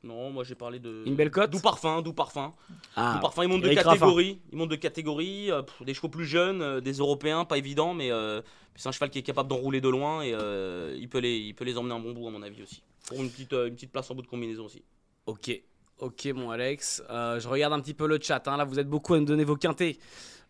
Non, 0.02 0.30
moi 0.30 0.44
j'ai 0.44 0.54
parlé 0.54 0.78
de. 0.78 1.02
Une 1.06 1.14
belle 1.16 1.30
cote? 1.30 1.50
Doux 1.50 1.60
parfum, 1.60 2.00
doux 2.02 2.12
parfum. 2.12 2.52
Ah, 2.96 3.14
Doux 3.14 3.20
parfum, 3.20 3.42
il 3.44 3.48
monte 3.48 3.62
de 3.62 3.66
Eric 3.66 3.78
Raffin. 3.80 3.90
catégorie. 3.98 4.38
Il 4.52 4.58
monte 4.58 4.68
de 4.70 4.76
catégorie. 4.76 5.50
euh, 5.50 5.62
des 5.84 5.94
chevaux 5.94 6.08
plus 6.08 6.26
jeunes, 6.26 6.62
euh, 6.62 6.80
des 6.80 6.92
Européens, 6.94 7.44
pas 7.44 7.58
évident, 7.58 7.92
mais 7.94 8.10
euh, 8.12 8.40
c'est 8.76 8.88
un 8.88 8.92
cheval 8.92 9.10
qui 9.10 9.18
est 9.18 9.22
capable 9.22 9.48
d'enrouler 9.48 9.80
de 9.80 9.88
loin 9.88 10.22
et 10.22 10.32
euh, 10.32 10.96
il, 10.98 11.08
peut 11.08 11.18
les, 11.18 11.38
il 11.38 11.54
peut 11.54 11.64
les 11.64 11.76
emmener 11.76 11.94
un 11.94 11.98
bon 12.00 12.12
bout, 12.12 12.26
à 12.28 12.30
mon 12.30 12.42
avis 12.42 12.62
aussi. 12.62 12.82
Pour 13.08 13.20
une 13.20 13.30
petite, 13.30 13.52
euh, 13.52 13.66
une 13.68 13.74
petite 13.74 13.90
place 13.92 14.08
en 14.10 14.14
bout 14.14 14.22
de 14.22 14.28
combinaison 14.28 14.64
aussi. 14.66 14.82
Ok, 15.26 15.50
ok 15.98 16.26
mon 16.34 16.50
Alex. 16.50 17.02
Euh, 17.10 17.40
je 17.40 17.48
regarde 17.48 17.72
un 17.72 17.80
petit 17.80 17.94
peu 17.94 18.06
le 18.06 18.18
chat. 18.20 18.46
hein. 18.46 18.56
Là, 18.56 18.64
vous 18.64 18.78
êtes 18.78 18.88
beaucoup 18.88 19.14
à 19.14 19.18
nous 19.18 19.24
donner 19.24 19.44
vos 19.44 19.56
quintés. 19.56 19.98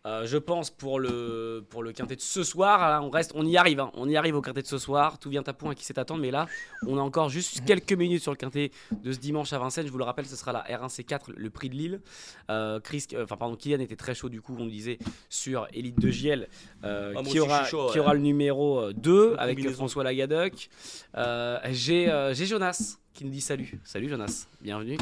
Euh, 0.05 0.25
je 0.25 0.37
pense 0.37 0.69
pour 0.69 0.99
le, 0.99 1.65
pour 1.69 1.83
le 1.83 1.91
quintet 1.91 2.15
de 2.15 2.21
ce 2.21 2.43
soir, 2.43 2.79
là, 2.79 3.01
on 3.01 3.09
reste, 3.09 3.31
on 3.35 3.45
y 3.45 3.57
arrive, 3.57 3.79
hein. 3.79 3.91
on 3.95 4.07
y 4.07 4.15
arrive 4.15 4.35
au 4.35 4.41
quintet 4.41 4.61
de 4.61 4.67
ce 4.67 4.77
soir. 4.77 5.19
Tout 5.19 5.29
vient 5.29 5.43
à 5.45 5.53
point 5.53 5.71
à 5.71 5.75
qui 5.75 5.83
sait 5.83 5.97
attendre, 5.99 6.21
mais 6.21 6.31
là, 6.31 6.47
on 6.85 6.97
a 6.97 7.01
encore 7.01 7.29
juste 7.29 7.63
quelques 7.65 7.93
minutes 7.93 8.21
sur 8.21 8.31
le 8.31 8.37
quintet 8.37 8.71
de 9.03 9.11
ce 9.11 9.19
dimanche 9.19 9.51
à 9.53 9.59
Vincennes. 9.59 9.87
Je 9.87 9.91
vous 9.91 9.97
le 9.97 10.03
rappelle, 10.03 10.25
ce 10.25 10.35
sera 10.35 10.53
la 10.53 10.63
R1C4, 10.63 11.31
le 11.35 11.49
prix 11.49 11.69
de 11.69 11.75
Lille. 11.75 12.01
Euh, 12.49 12.79
Chris, 12.79 13.07
euh, 13.13 13.23
enfin 13.23 13.37
pardon, 13.37 13.55
Kylian 13.55 13.79
était 13.79 13.95
très 13.95 14.15
chaud 14.15 14.29
du 14.29 14.41
coup, 14.41 14.55
on 14.57 14.65
le 14.65 14.71
disait 14.71 14.99
sur 15.29 15.67
Elite 15.73 15.99
de 15.99 16.09
Giel, 16.09 16.47
euh, 16.83 17.13
Ah, 17.15 17.21
qui, 17.23 17.29
aussi, 17.29 17.39
aura, 17.39 17.63
chaud, 17.65 17.87
qui 17.87 17.99
ouais. 17.99 18.05
aura 18.05 18.13
le 18.13 18.21
numéro 18.21 18.79
euh, 18.79 18.93
2 18.93 19.35
La 19.35 19.41
avec. 19.41 19.67
François. 19.71 20.05
Euh, 20.07 21.59
euh, 21.65 22.33
j'ai 22.33 22.45
Jonas 22.45 22.97
qui 23.17 23.25
nous 23.25 23.31
dit 23.31 23.41
salut. 23.41 23.79
Salut 23.83 24.09
Jonas, 24.09 24.45
bienvenue. 24.61 24.95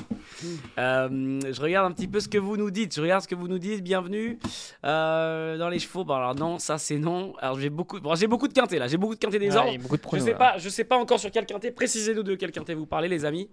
Euh, 0.77 1.41
je 1.51 1.61
regarde 1.61 1.91
un 1.91 1.93
petit 1.93 2.07
peu 2.07 2.21
ce 2.21 2.29
que 2.29 2.37
vous 2.37 2.55
nous 2.55 2.71
dites. 2.71 2.95
Je 2.95 3.01
regarde 3.01 3.21
ce 3.21 3.27
que 3.27 3.35
vous 3.35 3.49
nous 3.49 3.59
dites. 3.59 3.83
Bienvenue 3.83 4.39
Euh, 4.85 5.57
dans 5.57 5.67
les 5.67 5.79
chevaux. 5.79 6.05
Bon 6.05 6.13
alors 6.13 6.33
non, 6.33 6.57
ça 6.57 6.77
c'est 6.77 6.97
non. 6.97 7.33
Alors 7.39 7.59
j'ai 7.59 7.69
beaucoup, 7.69 7.99
bon, 7.99 8.15
j'ai 8.15 8.27
beaucoup 8.27 8.47
de 8.47 8.53
quintés 8.53 8.79
là. 8.79 8.87
J'ai 8.87 8.95
beaucoup 8.95 9.15
de 9.15 9.19
quintés 9.19 9.37
des 9.37 9.53
ordres. 9.57 9.77
beaucoup 9.79 9.97
de 9.97 10.01
Je 10.13 10.19
sais 10.23 10.33
pas, 10.33 10.57
je 10.57 10.69
sais 10.69 10.85
pas 10.85 10.97
encore 10.97 11.19
sur 11.19 11.29
quel 11.29 11.45
quintet. 11.45 11.71
Précisez-nous 11.71 12.23
de 12.23 12.35
quel 12.35 12.51
quintet 12.51 12.73
vous 12.73 12.85
parlez, 12.85 13.09
les 13.09 13.25
amis. 13.25 13.49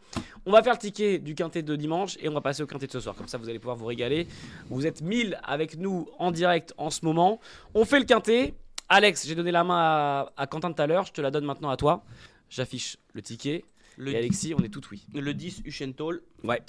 On 0.46 0.52
va 0.52 0.62
faire 0.62 0.74
le 0.74 0.78
ticket 0.78 1.18
du 1.18 1.34
quintet 1.34 1.62
de 1.62 1.74
dimanche 1.74 2.16
et 2.20 2.28
on 2.28 2.32
va 2.32 2.40
passer 2.40 2.62
au 2.62 2.66
quintet 2.66 2.86
de 2.86 2.92
ce 2.92 3.00
soir. 3.00 3.16
Comme 3.16 3.26
ça, 3.28 3.38
vous 3.38 3.48
allez 3.48 3.58
pouvoir 3.58 3.76
vous 3.76 3.86
régaler. 3.86 4.28
Vous 4.70 4.86
êtes 4.86 5.02
1000 5.02 5.40
avec 5.42 5.76
nous 5.76 6.06
en 6.20 6.30
direct 6.30 6.72
en 6.76 6.90
ce 6.90 7.04
moment. 7.04 7.40
On 7.74 7.84
fait 7.84 7.98
le 7.98 8.04
quintet. 8.04 8.54
Alex, 8.88 9.26
j'ai 9.26 9.34
donné 9.34 9.50
la 9.50 9.64
main 9.64 9.76
à, 9.76 10.32
à 10.36 10.46
Quentin 10.46 10.72
tout 10.72 10.80
à 10.82 10.86
l'heure. 10.86 11.04
Je 11.06 11.12
te 11.12 11.20
la 11.20 11.32
donne 11.32 11.46
maintenant 11.46 11.70
à 11.70 11.76
toi. 11.76 12.04
J'affiche 12.48 12.98
le 13.14 13.22
ticket. 13.22 13.64
Le, 13.96 14.12
Et 14.12 14.16
Alexis, 14.16 14.54
on 14.54 14.62
est 14.62 14.68
tout 14.68 14.82
oui. 14.90 15.04
le 15.14 15.34
10 15.34 15.62
Uchentol. 15.64 16.22
Ouais. 16.44 16.62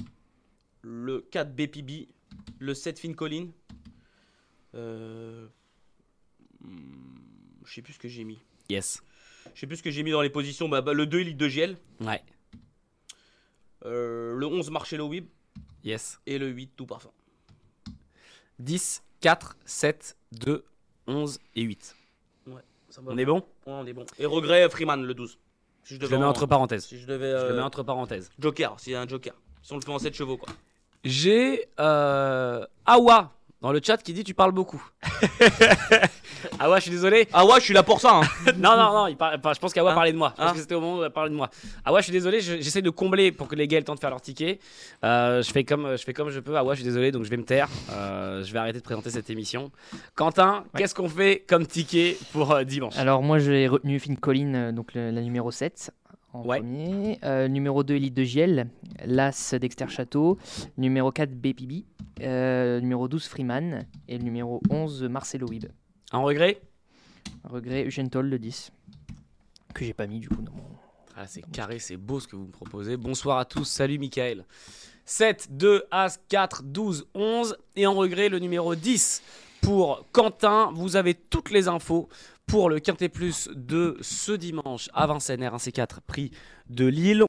Le 0.81 1.21
4 1.21 1.55
BPB. 1.55 2.07
Le 2.59 2.73
7 2.73 2.99
Finn 2.99 3.15
Collin. 3.15 3.47
Euh... 4.75 5.47
hmm, 6.61 7.15
Je 7.65 7.73
sais 7.73 7.81
plus 7.81 7.93
ce 7.93 7.99
que 7.99 8.07
j'ai 8.07 8.23
mis. 8.23 8.39
Yes. 8.69 9.01
Je 9.53 9.59
sais 9.61 9.67
plus 9.67 9.77
ce 9.77 9.83
que 9.83 9.91
j'ai 9.91 10.03
mis 10.03 10.11
dans 10.11 10.21
les 10.21 10.29
positions. 10.29 10.67
Bah, 10.69 10.81
bah, 10.81 10.93
le 10.93 11.05
2 11.05 11.19
Elite 11.19 11.37
de 11.37 11.47
Giel. 11.47 11.77
Ouais. 12.01 12.21
Euh, 13.85 14.33
le 14.35 14.45
11 14.45 14.69
Marcelo 14.71 15.07
Wib. 15.07 15.27
Yes. 15.83 16.19
Et 16.25 16.37
le 16.37 16.47
8 16.49 16.71
Tout 16.75 16.85
Parfum. 16.85 17.11
10, 18.59 19.03
4, 19.21 19.57
7, 19.65 20.17
2, 20.33 20.63
11 21.07 21.39
et 21.55 21.61
8. 21.63 21.95
Ça 22.89 23.01
va. 23.01 23.11
On 23.11 23.17
est 23.17 23.25
bon? 23.25 23.37
Ouais, 23.65 23.73
on 23.73 23.85
est 23.87 23.93
bon. 23.93 24.05
Et 24.19 24.25
regret 24.27 24.69
Freeman 24.69 25.03
le 25.03 25.13
12. 25.15 25.39
Si 25.83 25.95
je 25.95 25.99
le 26.01 26.07
mets 26.09 26.17
en- 26.17 26.29
entre 26.29 26.45
parenthèses. 26.45 26.85
Si 26.85 26.99
je 26.99 27.05
devais. 27.05 27.31
Je 27.31 27.45
le 27.45 27.51
euh, 27.51 27.55
mets 27.55 27.61
entre 27.61 27.83
parenthèses. 27.83 28.31
Joker, 28.39 28.79
s'il 28.79 28.93
y 28.93 28.95
a 28.95 29.01
un 29.01 29.07
Joker. 29.07 29.33
Si 29.61 29.71
on 29.73 29.75
le 29.77 29.81
fait 29.81 29.91
en 29.91 29.99
7 29.99 30.13
chevaux, 30.13 30.37
quoi. 30.37 30.49
J'ai 31.03 31.67
euh, 31.79 32.65
Awa 32.85 33.31
dans 33.61 33.71
le 33.71 33.81
chat 33.83 33.97
qui 33.97 34.13
dit 34.13 34.23
tu 34.23 34.33
parles 34.33 34.51
beaucoup. 34.53 34.81
Ah 36.59 36.69
ouais, 36.69 36.77
je 36.77 36.81
suis 36.83 36.91
désolé. 36.91 37.27
Ah 37.33 37.45
ouais, 37.45 37.55
je 37.59 37.65
suis 37.65 37.73
là 37.73 37.83
pour 37.83 37.99
ça. 38.01 38.21
hein. 38.21 38.51
non, 38.57 38.75
non, 38.77 38.93
non, 38.93 39.07
il 39.07 39.15
par- 39.17 39.33
enfin, 39.37 39.53
je 39.53 39.59
pense 39.59 39.73
qu'Awa 39.73 39.91
Hein 39.91 39.95
parlait 39.95 40.11
de 40.13 40.17
moi. 40.17 40.33
Je 40.37 40.41
pense 40.41 40.51
Hein 40.51 40.53
que 40.53 40.59
c'était 40.59 40.75
au 40.75 40.81
moment 40.81 40.99
où 40.99 41.03
il 41.03 41.09
parlait 41.09 41.29
de 41.29 41.35
moi. 41.35 41.49
Ah 41.85 41.91
ouais, 41.93 41.99
je 42.01 42.03
suis 42.05 42.11
désolé, 42.13 42.39
je- 42.41 42.61
j'essaie 42.61 42.81
de 42.81 42.89
combler 42.89 43.31
pour 43.31 43.47
que 43.47 43.55
les 43.55 43.67
gars 43.67 43.77
aient 43.77 43.81
le 43.81 43.85
temps 43.85 43.95
de 43.95 43.99
faire 43.99 44.09
leur 44.09 44.21
ticket. 44.21 44.59
Euh, 45.03 45.41
je, 45.41 45.51
fais 45.51 45.63
comme, 45.63 45.95
je 45.97 46.03
fais 46.03 46.13
comme 46.13 46.29
je 46.29 46.39
peux. 46.39 46.55
Ah 46.57 46.63
ouais, 46.63 46.75
je 46.75 46.81
suis 46.81 46.87
désolé, 46.87 47.11
donc 47.11 47.23
je 47.23 47.29
vais 47.29 47.37
me 47.37 47.43
taire. 47.45 47.67
Euh, 47.91 48.43
je 48.43 48.51
vais 48.53 48.59
arrêter 48.59 48.79
de 48.79 48.83
présenter 48.83 49.09
cette 49.09 49.29
émission. 49.29 49.71
Quentin, 50.15 50.63
Ouais. 50.73 50.79
qu'est-ce 50.79 50.95
qu'on 50.95 51.09
fait 51.09 51.43
comme 51.47 51.65
ticket 51.65 52.17
pour 52.31 52.51
euh, 52.51 52.63
dimanche? 52.63 52.97
Alors 52.97 53.21
moi 53.23 53.39
j'ai 53.39 53.67
retenu 53.67 53.99
Finn 53.99 54.17
Collin, 54.17 54.71
donc 54.73 54.93
le- 54.93 55.11
la 55.11 55.21
numéro 55.21 55.51
7 55.51 55.91
en 56.33 56.41
Ouais. 56.43 56.59
premier. 56.59 57.19
Euh, 57.23 57.47
numéro 57.47 57.83
2 57.83 57.95
Elite 57.95 58.13
de 58.15 58.23
Giel, 58.23 58.67
l'As 59.05 59.53
Dexter 59.59 59.87
Château. 59.89 60.37
Numéro 60.77 61.11
4 61.11 61.31
BPB. 61.31 61.85
Euh, 62.21 62.79
numéro 62.79 63.07
12 63.07 63.27
Freeman. 63.27 63.85
Et 64.07 64.17
le 64.17 64.23
numéro 64.23 64.61
11 64.69 65.03
Marcelo 65.03 65.47
Wib. 65.47 65.65
Un 66.13 66.19
regret? 66.19 66.61
Regret 67.43 67.85
Eugène 67.87 68.07
Toll 68.07 68.27
le 68.27 68.37
10. 68.37 68.71
Que 69.73 69.83
j'ai 69.83 69.95
pas 69.95 70.05
mis 70.05 70.19
du 70.19 70.29
coup 70.29 70.43
dans 70.43 70.51
mon... 70.51 70.61
Ah, 71.17 71.25
c'est 71.25 71.41
carré, 71.51 71.79
c'est 71.79 71.97
beau 71.97 72.19
ce 72.19 72.27
que 72.27 72.35
vous 72.35 72.45
me 72.45 72.51
proposez. 72.51 72.97
Bonsoir 72.97 73.39
à 73.39 73.45
tous, 73.45 73.65
salut 73.65 73.97
Michael. 73.97 74.45
7, 75.05 75.47
2, 75.57 75.85
As, 75.89 76.19
4, 76.29 76.61
12, 76.65 77.07
11. 77.15 77.57
Et 77.75 77.87
en 77.87 77.95
regret, 77.95 78.29
le 78.29 78.37
numéro 78.37 78.75
10 78.75 79.23
pour 79.63 80.05
Quentin. 80.11 80.71
Vous 80.75 80.97
avez 80.97 81.15
toutes 81.15 81.49
les 81.49 81.67
infos 81.67 82.09
pour 82.45 82.69
le 82.69 82.79
Quintet 82.79 83.09
Plus 83.09 83.49
de 83.55 83.97
ce 84.01 84.33
dimanche 84.33 84.91
à 84.93 85.07
Vincennes, 85.07 85.41
R1C4, 85.41 86.01
prix 86.05 86.29
de 86.69 86.85
Lille. 86.85 87.21